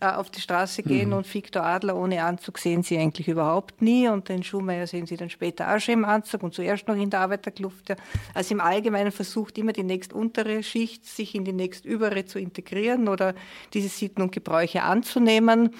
äh, 0.00 0.06
auf 0.06 0.30
die 0.30 0.40
Straße 0.40 0.82
gehen. 0.82 1.08
Mhm. 1.08 1.16
Und 1.16 1.34
Viktor 1.34 1.62
Adler 1.62 1.96
ohne 1.96 2.22
Anzug 2.22 2.58
sehen 2.58 2.82
Sie 2.82 2.98
eigentlich 2.98 3.28
überhaupt 3.28 3.80
nie. 3.80 4.08
Und 4.08 4.28
den 4.28 4.42
Schumacher 4.42 4.86
sehen 4.86 5.06
Sie 5.06 5.16
dann 5.16 5.30
später 5.30 5.74
auch 5.74 5.80
schon 5.80 5.94
im 5.94 6.04
Anzug 6.04 6.42
und 6.42 6.52
zuerst 6.52 6.86
noch 6.86 6.96
in 6.96 7.08
der 7.08 7.20
Arbeiterkluft. 7.20 7.88
Ja. 7.88 7.96
Also 8.34 8.54
im 8.54 8.60
Allgemeinen 8.60 9.10
versucht 9.10 9.56
immer 9.56 9.72
die 9.72 9.84
nächst 9.84 10.12
untere 10.12 10.62
Schicht, 10.62 11.06
sich 11.06 11.34
in 11.34 11.46
die 11.46 11.52
nächst 11.54 11.86
übere 11.86 12.26
zu 12.26 12.38
integrieren 12.38 13.08
oder 13.08 13.34
dieses 13.72 14.01
Sitten 14.02 14.22
und 14.22 14.32
Gebräuche 14.32 14.82
anzunehmen. 14.82 15.76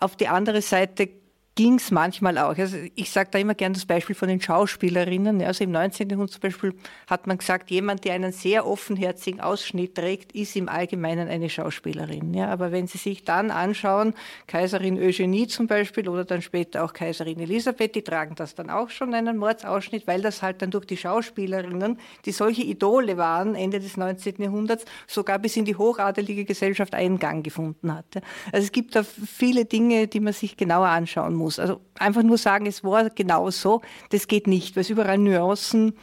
Auf 0.00 0.16
die 0.16 0.26
andere 0.26 0.62
Seite 0.62 1.08
ging 1.56 1.76
es 1.76 1.90
manchmal 1.90 2.36
auch. 2.36 2.56
Also 2.56 2.76
ich 2.94 3.10
sage 3.10 3.30
da 3.32 3.38
immer 3.38 3.54
gerne 3.54 3.74
das 3.74 3.86
Beispiel 3.86 4.14
von 4.14 4.28
den 4.28 4.40
Schauspielerinnen. 4.40 5.42
Also 5.42 5.64
im 5.64 5.72
19. 5.72 6.10
Jahrhundert 6.10 6.32
zum 6.32 6.42
Beispiel 6.42 6.74
hat 7.06 7.26
man 7.26 7.38
gesagt, 7.38 7.70
jemand, 7.70 8.04
der 8.04 8.12
einen 8.12 8.30
sehr 8.30 8.66
offenherzigen 8.66 9.40
Ausschnitt 9.40 9.94
trägt, 9.94 10.32
ist 10.32 10.54
im 10.54 10.68
Allgemeinen 10.68 11.28
eine 11.28 11.48
Schauspielerin. 11.48 12.34
Ja, 12.34 12.48
aber 12.48 12.72
wenn 12.72 12.86
Sie 12.86 12.98
sich 12.98 13.24
dann 13.24 13.50
anschauen, 13.50 14.12
Kaiserin 14.46 14.98
Eugenie 14.98 15.46
zum 15.46 15.66
Beispiel 15.66 16.08
oder 16.10 16.26
dann 16.26 16.42
später 16.42 16.84
auch 16.84 16.92
Kaiserin 16.92 17.40
Elisabeth, 17.40 17.94
die 17.94 18.02
tragen 18.02 18.34
das 18.34 18.54
dann 18.54 18.68
auch 18.68 18.90
schon 18.90 19.14
einen 19.14 19.38
Mordsausschnitt, 19.38 20.06
weil 20.06 20.20
das 20.20 20.42
halt 20.42 20.60
dann 20.60 20.70
durch 20.70 20.84
die 20.84 20.98
Schauspielerinnen, 20.98 21.98
die 22.26 22.32
solche 22.32 22.62
Idole 22.64 23.16
waren, 23.16 23.54
Ende 23.54 23.80
des 23.80 23.96
19. 23.96 24.42
Jahrhunderts, 24.42 24.84
sogar 25.06 25.38
bis 25.38 25.56
in 25.56 25.64
die 25.64 25.76
hochadelige 25.76 26.44
Gesellschaft 26.44 26.94
Eingang 26.94 27.42
gefunden 27.42 27.94
hat. 27.94 28.04
Also 28.52 28.66
es 28.66 28.72
gibt 28.72 28.94
da 28.94 29.02
viele 29.02 29.64
Dinge, 29.64 30.06
die 30.06 30.20
man 30.20 30.34
sich 30.34 30.58
genauer 30.58 30.88
anschauen 30.88 31.34
muss 31.34 31.45
muss. 31.46 31.58
Also 31.58 31.80
einfach 31.98 32.22
nur 32.22 32.38
sagen, 32.38 32.66
es 32.66 32.82
war 32.84 33.08
genau 33.10 33.50
so, 33.50 33.80
das 34.10 34.26
geht 34.26 34.46
nicht, 34.46 34.76
weil 34.76 34.82
es 34.82 34.90
überall 34.90 35.18
Nuancen 35.18 35.94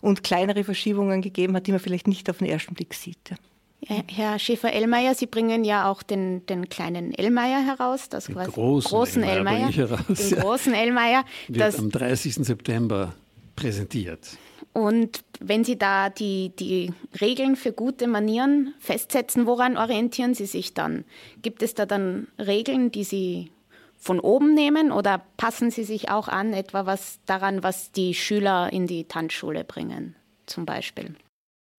und 0.00 0.22
kleinere 0.22 0.64
Verschiebungen 0.64 1.20
gegeben 1.20 1.54
hat, 1.56 1.66
die 1.66 1.72
man 1.72 1.80
vielleicht 1.80 2.06
nicht 2.06 2.30
auf 2.30 2.38
den 2.38 2.46
ersten 2.46 2.74
Blick 2.74 2.94
sieht. 2.94 3.34
Ja, 3.80 4.02
Herr 4.08 4.38
Schäfer-Ellmeier, 4.38 5.14
Sie 5.14 5.26
bringen 5.26 5.64
ja 5.64 5.90
auch 5.90 6.02
den, 6.02 6.44
den 6.46 6.68
kleinen 6.68 7.12
Ellmeier 7.14 7.64
heraus, 7.64 8.08
das 8.08 8.26
den 8.26 8.34
quasi 8.34 8.50
großen, 8.50 8.90
großen 8.90 9.22
Ellmeier, 9.22 9.68
Ellmeier 9.68 9.88
heraus, 9.88 10.28
den 10.28 10.40
großen 10.40 10.74
Ellmeier. 10.74 11.24
Wird 11.48 11.78
am 11.78 11.90
30. 11.90 12.34
September 12.34 13.14
präsentiert. 13.56 14.36
Und 14.72 15.24
wenn 15.40 15.64
Sie 15.64 15.78
da 15.78 16.10
die, 16.10 16.52
die 16.58 16.92
Regeln 17.20 17.56
für 17.56 17.72
gute 17.72 18.06
Manieren 18.06 18.74
festsetzen, 18.78 19.46
woran 19.46 19.76
orientieren 19.76 20.34
Sie 20.34 20.46
sich 20.46 20.74
dann? 20.74 21.04
Gibt 21.42 21.62
es 21.62 21.74
da 21.74 21.86
dann 21.86 22.28
Regeln, 22.38 22.92
die 22.92 23.04
Sie 23.04 23.50
von 23.98 24.20
oben 24.20 24.54
nehmen 24.54 24.92
oder 24.92 25.22
passen 25.36 25.70
Sie 25.70 25.84
sich 25.84 26.10
auch 26.10 26.28
an, 26.28 26.52
etwa 26.52 26.86
was 26.86 27.20
daran, 27.26 27.62
was 27.62 27.92
die 27.92 28.14
Schüler 28.14 28.72
in 28.72 28.86
die 28.86 29.04
Tanzschule 29.04 29.64
bringen, 29.64 30.16
zum 30.46 30.64
Beispiel? 30.64 31.14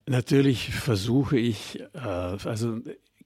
Natürlich 0.06 0.74
versuche 0.74 1.38
ich, 1.38 1.80
äh, 1.94 1.98
also 1.98 2.80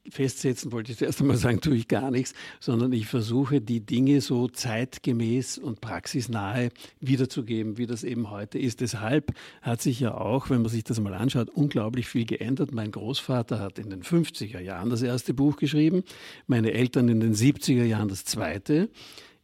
festsetzen 0.09 0.73
wollte 0.73 0.93
ich 0.93 0.99
zuerst 0.99 1.21
einmal 1.21 1.37
sagen, 1.37 1.61
tue 1.61 1.77
ich 1.77 1.89
gar 1.89 2.11
nichts, 2.11 2.35
sondern 2.61 2.93
ich 2.93 3.07
versuche 3.07 3.61
die 3.61 3.81
Dinge 3.81 4.21
so 4.21 4.49
zeitgemäß 4.49 5.59
und 5.59 5.81
praxisnahe 5.81 6.71
wiederzugeben, 7.01 7.79
wie 7.79 7.87
das 7.87 8.05
eben 8.05 8.31
heute 8.31 8.59
ist. 8.59 8.81
Deshalb 8.81 9.33
hat 9.63 9.81
sich 9.81 10.01
ja 10.01 10.15
auch, 10.15 10.51
wenn 10.51 10.63
man 10.63 10.71
sich 10.71 10.85
das 10.85 11.01
mal 11.01 11.15
anschaut, 11.15 11.51
unglaublich 11.51 12.07
viel 12.07 12.27
geändert. 12.27 12.73
Mein 12.73 12.91
Großvater 12.91 13.61
hat 13.61 13.79
in 13.79 13.91
den 13.91 14.03
50er 14.03 14.61
Jahren 14.61 14.91
das 14.91 15.03
erste 15.03 15.35
Buch 15.35 15.57
geschrieben, 15.57 16.05
meine 16.47 16.73
Eltern 16.73 17.09
in 17.09 17.21
den 17.21 17.35
70er 17.35 17.85
Jahren 17.85 18.09
das 18.09 18.25
zweite. 18.25 18.91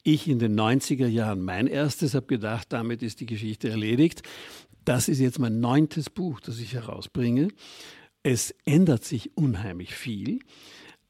Ich 0.03 0.29
in 0.29 0.39
den 0.39 0.59
90er 0.59 1.07
Jahren 1.07 1.43
mein 1.43 1.67
erstes, 1.67 2.15
habe 2.15 2.27
gedacht, 2.27 2.69
damit 2.71 3.03
ist 3.03 3.21
die 3.21 3.27
Geschichte 3.27 3.69
erledigt. 3.69 4.23
Das 4.85 5.09
ist 5.09 5.21
jetzt 5.21 5.39
mein 5.39 5.61
neuntes 5.61 6.09
Buch, 6.09 6.41
das 6.41 6.59
ich 6.59 6.73
herausbringe. 6.73 7.49
Es 8.23 8.55
ändert 8.65 9.05
sich 9.05 9.37
unheimlich 9.37 9.95
viel. 9.95 10.41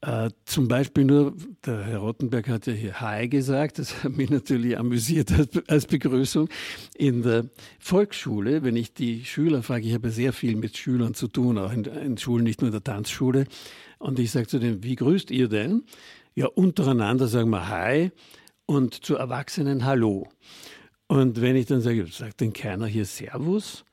Äh, 0.03 0.31
zum 0.45 0.67
Beispiel 0.67 1.05
nur, 1.05 1.35
der 1.63 1.83
Herr 1.83 1.99
Rottenberg 1.99 2.47
hat 2.49 2.65
ja 2.65 2.73
hier 2.73 3.01
Hi 3.01 3.29
gesagt, 3.29 3.77
das 3.77 4.03
hat 4.03 4.13
mich 4.13 4.31
natürlich 4.31 4.77
amüsiert 4.77 5.31
als, 5.67 5.85
Begrüßung. 5.85 6.49
In 6.95 7.21
der 7.21 7.45
Volksschule, 7.79 8.63
wenn 8.63 8.75
ich 8.75 8.93
die 8.93 9.25
Schüler 9.25 9.61
frage, 9.61 9.85
ich 9.85 9.93
habe 9.93 10.09
sehr 10.09 10.33
viel 10.33 10.55
mit 10.55 10.75
Schülern 10.75 11.13
zu 11.13 11.27
tun, 11.27 11.59
auch 11.59 11.71
in, 11.71 11.83
in 11.83 12.17
Schulen, 12.17 12.43
nicht 12.43 12.61
nur 12.61 12.69
in 12.69 12.73
der 12.73 12.83
Tanzschule, 12.83 13.45
und 13.99 14.17
ich 14.17 14.31
sage 14.31 14.47
zu 14.47 14.57
denen, 14.57 14.83
wie 14.83 14.95
grüßt 14.95 15.29
ihr 15.29 15.47
denn? 15.47 15.83
Ja, 16.33 16.47
untereinander 16.47 17.27
sagen 17.27 17.51
wir 17.51 17.67
Hi 17.67 18.11
und 18.65 19.05
zu 19.05 19.15
Erwachsenen 19.15 19.85
Hallo. 19.85 20.27
Und 21.07 21.41
wenn 21.41 21.55
ich 21.55 21.67
dann 21.67 21.81
sage, 21.81 22.07
sagt 22.07 22.41
denn 22.41 22.53
keiner 22.53 22.87
hier 22.87 23.05
Servus? 23.05 23.83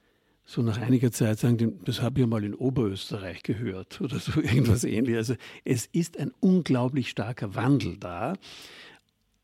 So 0.51 0.63
nach 0.63 0.79
einiger 0.79 1.13
Zeit 1.13 1.39
sagen, 1.39 1.79
das 1.85 2.01
habe 2.01 2.23
ich 2.23 2.27
mal 2.27 2.43
in 2.43 2.55
Oberösterreich 2.55 3.43
gehört 3.43 4.01
oder 4.01 4.19
so 4.19 4.41
irgendwas 4.41 4.83
ähnliches. 4.83 5.29
Also 5.29 5.41
es 5.65 5.85
ist 5.93 6.19
ein 6.19 6.33
unglaublich 6.41 7.11
starker 7.11 7.55
Wandel 7.55 7.99
da, 7.99 8.33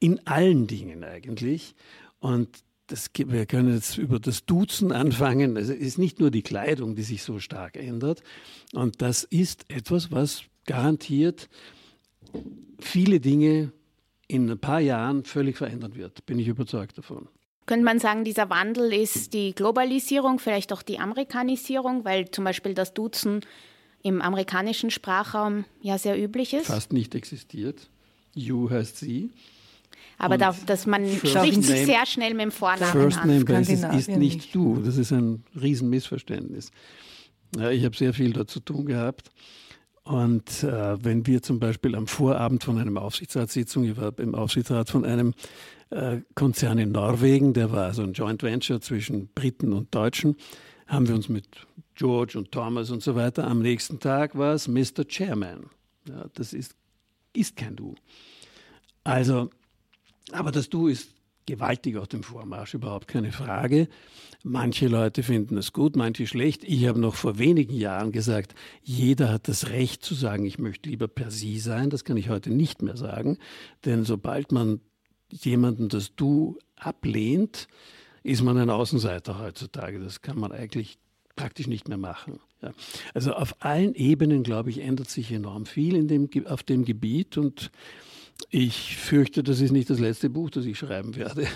in 0.01 0.27
allen 0.27 0.67
Dingen 0.67 1.05
eigentlich. 1.05 1.75
Und 2.21 2.49
das, 2.87 3.11
wir 3.15 3.45
können 3.45 3.75
jetzt 3.75 3.99
über 3.99 4.19
das 4.19 4.47
Duzen 4.47 4.93
anfangen. 4.93 5.59
Es 5.59 5.69
ist 5.69 5.99
nicht 5.99 6.21
nur 6.21 6.31
die 6.31 6.43
Kleidung, 6.43 6.95
die 6.95 7.03
sich 7.03 7.23
so 7.23 7.39
stark 7.39 7.77
ändert. 7.77 8.23
Und 8.73 9.03
das 9.03 9.25
ist 9.25 9.71
etwas, 9.71 10.11
was 10.11 10.45
garantiert 10.65 11.51
viele 12.81 13.21
Dinge 13.21 13.73
in 14.27 14.51
ein 14.51 14.59
paar 14.59 14.81
Jahren 14.81 15.25
völlig 15.25 15.59
verändern 15.59 15.97
wird. 15.97 16.25
Bin 16.25 16.39
ich 16.39 16.49
überzeugt 16.49 16.97
davon. 16.97 17.29
Könnte 17.67 17.85
man 17.85 17.99
sagen, 17.99 18.25
dieser 18.25 18.51
Wandel 18.51 18.93
ist 18.93 19.33
die 19.33 19.55
Globalisierung, 19.55 20.39
vielleicht 20.39 20.73
auch 20.73 20.83
die 20.83 20.99
Amerikanisierung, 20.99 22.05
weil 22.05 22.31
zum 22.31 22.45
Beispiel 22.45 22.75
das 22.75 22.93
Duzen 22.93 23.41
im 24.03 24.21
amerikanischen 24.21 24.91
Sprachraum 24.91 25.65
ja 25.81 25.97
sehr 25.97 26.23
üblich 26.23 26.53
ist? 26.53 26.67
Fast 26.67 26.93
nicht 26.93 27.15
existiert. 27.15 27.89
You 28.35 28.69
heißt 28.69 28.99
sie. 28.99 29.31
Aber 30.19 30.39
da, 30.39 30.55
dass 30.67 30.87
man 30.87 31.09
spricht 31.09 31.63
sich 31.65 31.87
sehr 31.87 32.07
schnell 32.07 32.35
mit 32.35 32.43
dem 32.43 32.53
Vornamen 32.53 32.93
First 32.93 33.19
an. 33.19 33.29
Name 33.29 33.45
Basis 33.45 33.83
ist 33.83 34.09
nicht 34.11 34.55
du. 34.55 34.77
Das 34.77 34.97
ist 34.97 35.13
ein 35.13 35.43
Riesenmissverständnis. 35.61 36.71
Ja, 37.57 37.71
ich 37.71 37.85
habe 37.85 37.97
sehr 37.97 38.13
viel 38.13 38.33
da 38.33 38.47
zu 38.47 38.61
tun 38.61 38.87
gehabt. 38.87 39.31
Und 40.05 40.63
äh, 40.63 41.03
wenn 41.03 41.27
wir 41.27 41.43
zum 41.43 41.59
Beispiel 41.59 41.97
am 41.97 42.07
Vorabend 42.07 42.63
von 42.63 42.79
einer 42.79 43.01
Aufsichtsratssitzung, 43.01 43.85
ich 43.85 43.97
war 43.97 44.17
im 44.19 44.35
Aufsichtsrat 44.35 44.91
von 44.91 45.05
einem 45.05 45.33
äh, 45.91 46.19
Konzern 46.35 46.79
in 46.79 46.93
Norwegen, 46.93 47.55
der 47.55 47.73
war 47.73 47.95
so 47.95 48.03
ein 48.03 48.13
Joint 48.13 48.43
Venture 48.43 48.83
zwischen 48.83 49.29
Briten 49.35 49.73
und 49.73 49.95
Deutschen, 49.95 50.37
haben 50.87 51.09
wir 51.09 51.15
uns 51.15 51.31
mit 51.31 51.47
George 51.95 52.37
und 52.37 52.53
Thomas 52.53 52.91
und 52.91 53.03
so 53.03 53.15
weiter. 53.15 53.47
Am 53.47 53.61
nächsten 53.61 53.99
Tag 53.99 54.37
war 54.37 54.53
es 54.53 54.69
Mr. 54.69 55.09
Chairman. 55.09 55.71
Ja, 56.07 56.27
das 56.35 56.53
ist, 56.53 56.75
ist 57.33 57.57
kein 57.57 57.75
Du. 57.75 57.95
Also, 59.05 59.49
aber 60.33 60.53
das 60.53 60.69
Du 60.69 60.89
ist 60.89 61.14
gewaltig 61.47 61.97
auf 61.97 62.09
dem 62.09 62.23
Vormarsch, 62.23 62.75
überhaupt 62.75 63.09
keine 63.09 63.33
Frage. 63.33 63.89
Manche 64.43 64.89
Leute 64.89 65.23
finden 65.23 65.57
es 65.57 65.73
gut, 65.73 65.97
manche 65.97 66.27
schlecht. 66.27 66.65
Ich 66.65 66.87
habe 66.87 67.01
noch 67.01 67.15
vor 67.15 67.39
wenigen 67.39 67.75
Jahren 67.75 68.13
gesagt, 68.13 68.55
jeder 68.83 69.31
hat 69.31 69.49
das 69.49 69.71
Recht 69.71 70.05
zu 70.05 70.15
sagen, 70.15 70.45
ich 70.45 70.59
möchte 70.59 70.89
lieber 70.89 71.09
per 71.09 71.31
Sie 71.31 71.59
sein. 71.59 71.91
Das 71.91 72.05
kann 72.05 72.17
ich 72.17 72.29
heute 72.29 72.51
nicht 72.51 72.83
mehr 72.83 72.97
sagen, 72.97 73.39
denn 73.85 74.05
sobald 74.05 74.53
man 74.53 74.81
jemanden 75.31 75.89
das 75.89 76.15
Du 76.15 76.59
ablehnt, 76.77 77.69
ist 78.23 78.43
man 78.43 78.57
ein 78.59 78.71
Außenseiter 78.71 79.39
heutzutage. 79.39 80.01
Das 80.01 80.23
kann 80.23 80.39
man 80.39 80.53
eigentlich 80.53 80.99
praktisch 81.37 81.67
nicht 81.67 81.89
mehr 81.89 81.99
machen. 81.99 82.41
Ja. 82.63 82.73
Also 83.13 83.35
auf 83.35 83.63
allen 83.63 83.95
Ebenen, 83.95 84.43
glaube 84.43 84.71
ich, 84.71 84.79
ändert 84.79 85.11
sich 85.11 85.31
enorm 85.33 85.67
viel 85.67 85.97
in 85.97 86.09
dem, 86.09 86.29
auf 86.47 86.63
dem 86.63 86.85
Gebiet 86.85 87.37
und 87.37 87.71
ich 88.51 88.97
fürchte, 88.97 89.43
das 89.43 89.61
ist 89.61 89.73
nicht 89.73 89.91
das 89.91 89.99
letzte 89.99 90.31
Buch, 90.31 90.51
das 90.51 90.65
ich 90.65 90.79
schreiben 90.79 91.17
werde. 91.17 91.47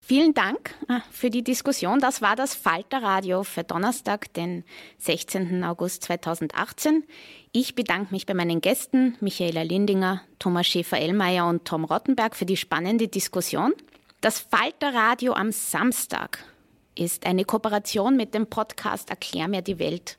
Vielen 0.00 0.32
Dank 0.32 0.74
äh, 0.88 1.00
für 1.10 1.30
die 1.30 1.42
Diskussion. 1.42 1.98
Das 1.98 2.22
war 2.22 2.36
das 2.36 2.54
Falterradio 2.54 3.42
für 3.42 3.64
Donnerstag, 3.64 4.32
den 4.34 4.64
16. 4.98 5.64
August 5.64 6.04
2018. 6.04 7.04
Ich 7.50 7.74
bedanke 7.74 8.12
mich 8.12 8.26
bei 8.26 8.34
meinen 8.34 8.60
Gästen 8.60 9.16
Michaela 9.20 9.62
Lindinger, 9.62 10.22
Thomas 10.38 10.66
Schäfer-Ellmeier 10.68 11.48
und 11.48 11.64
Tom 11.64 11.84
Rottenberg 11.84 12.36
für 12.36 12.46
die 12.46 12.56
spannende 12.56 13.08
Diskussion. 13.08 13.72
Das 14.20 14.38
Falterradio 14.38 15.32
am 15.32 15.50
Samstag 15.50 16.38
ist 16.94 17.26
eine 17.26 17.44
Kooperation 17.44 18.16
mit 18.16 18.34
dem 18.34 18.46
Podcast 18.46 19.10
Erklär 19.10 19.48
mir 19.48 19.62
die 19.62 19.80
Welt. 19.80 20.18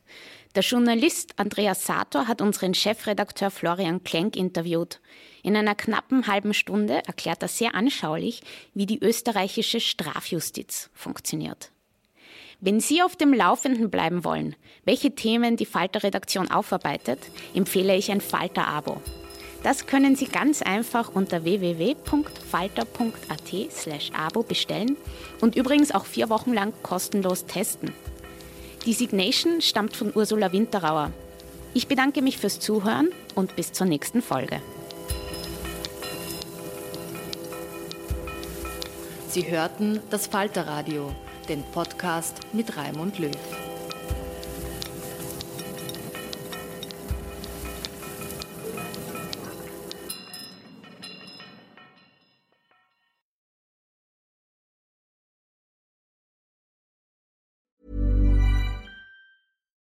Der 0.55 0.61
Journalist 0.61 1.33
Andreas 1.37 1.83
Sator 1.83 2.27
hat 2.27 2.39
unseren 2.39 2.75
Chefredakteur 2.75 3.49
Florian 3.49 4.03
Klenk 4.03 4.35
interviewt. 4.35 4.99
In 5.41 5.55
einer 5.55 5.73
knappen 5.73 6.27
halben 6.27 6.53
Stunde 6.53 7.01
erklärt 7.07 7.41
er 7.41 7.47
sehr 7.47 7.73
anschaulich, 7.73 8.43
wie 8.75 8.85
die 8.85 9.03
österreichische 9.03 9.79
Strafjustiz 9.79 10.91
funktioniert. 10.93 11.71
Wenn 12.61 12.79
Sie 12.79 13.01
auf 13.01 13.15
dem 13.15 13.33
Laufenden 13.33 13.89
bleiben 13.89 14.23
wollen, 14.23 14.55
welche 14.85 15.15
Themen 15.15 15.57
die 15.57 15.65
Falter-Redaktion 15.65 16.51
aufarbeitet, 16.51 17.17
empfehle 17.55 17.95
ich 17.95 18.11
ein 18.11 18.21
Falter-Abo. 18.21 19.01
Das 19.63 19.87
können 19.87 20.15
Sie 20.15 20.27
ganz 20.27 20.61
einfach 20.61 21.15
unter 21.15 21.45
www.falter.at/abo 21.45 24.43
bestellen 24.43 24.97
und 25.41 25.55
übrigens 25.55 25.91
auch 25.91 26.05
vier 26.05 26.29
Wochen 26.29 26.53
lang 26.53 26.73
kostenlos 26.83 27.47
testen. 27.47 27.91
Die 28.85 28.91
Signation 28.93 29.61
stammt 29.61 29.95
von 29.95 30.11
Ursula 30.13 30.51
Winterauer. 30.51 31.11
Ich 31.73 31.87
bedanke 31.87 32.21
mich 32.21 32.37
fürs 32.37 32.59
Zuhören 32.59 33.11
und 33.33 33.55
bis 33.55 33.71
zur 33.71 33.87
nächsten 33.87 34.21
Folge. 34.21 34.61
Sie 39.29 39.49
hörten 39.49 40.01
das 40.09 40.27
Falterradio, 40.27 41.15
den 41.47 41.63
Podcast 41.71 42.41
mit 42.51 42.75
Raimund 42.75 43.19
Löw. 43.19 43.31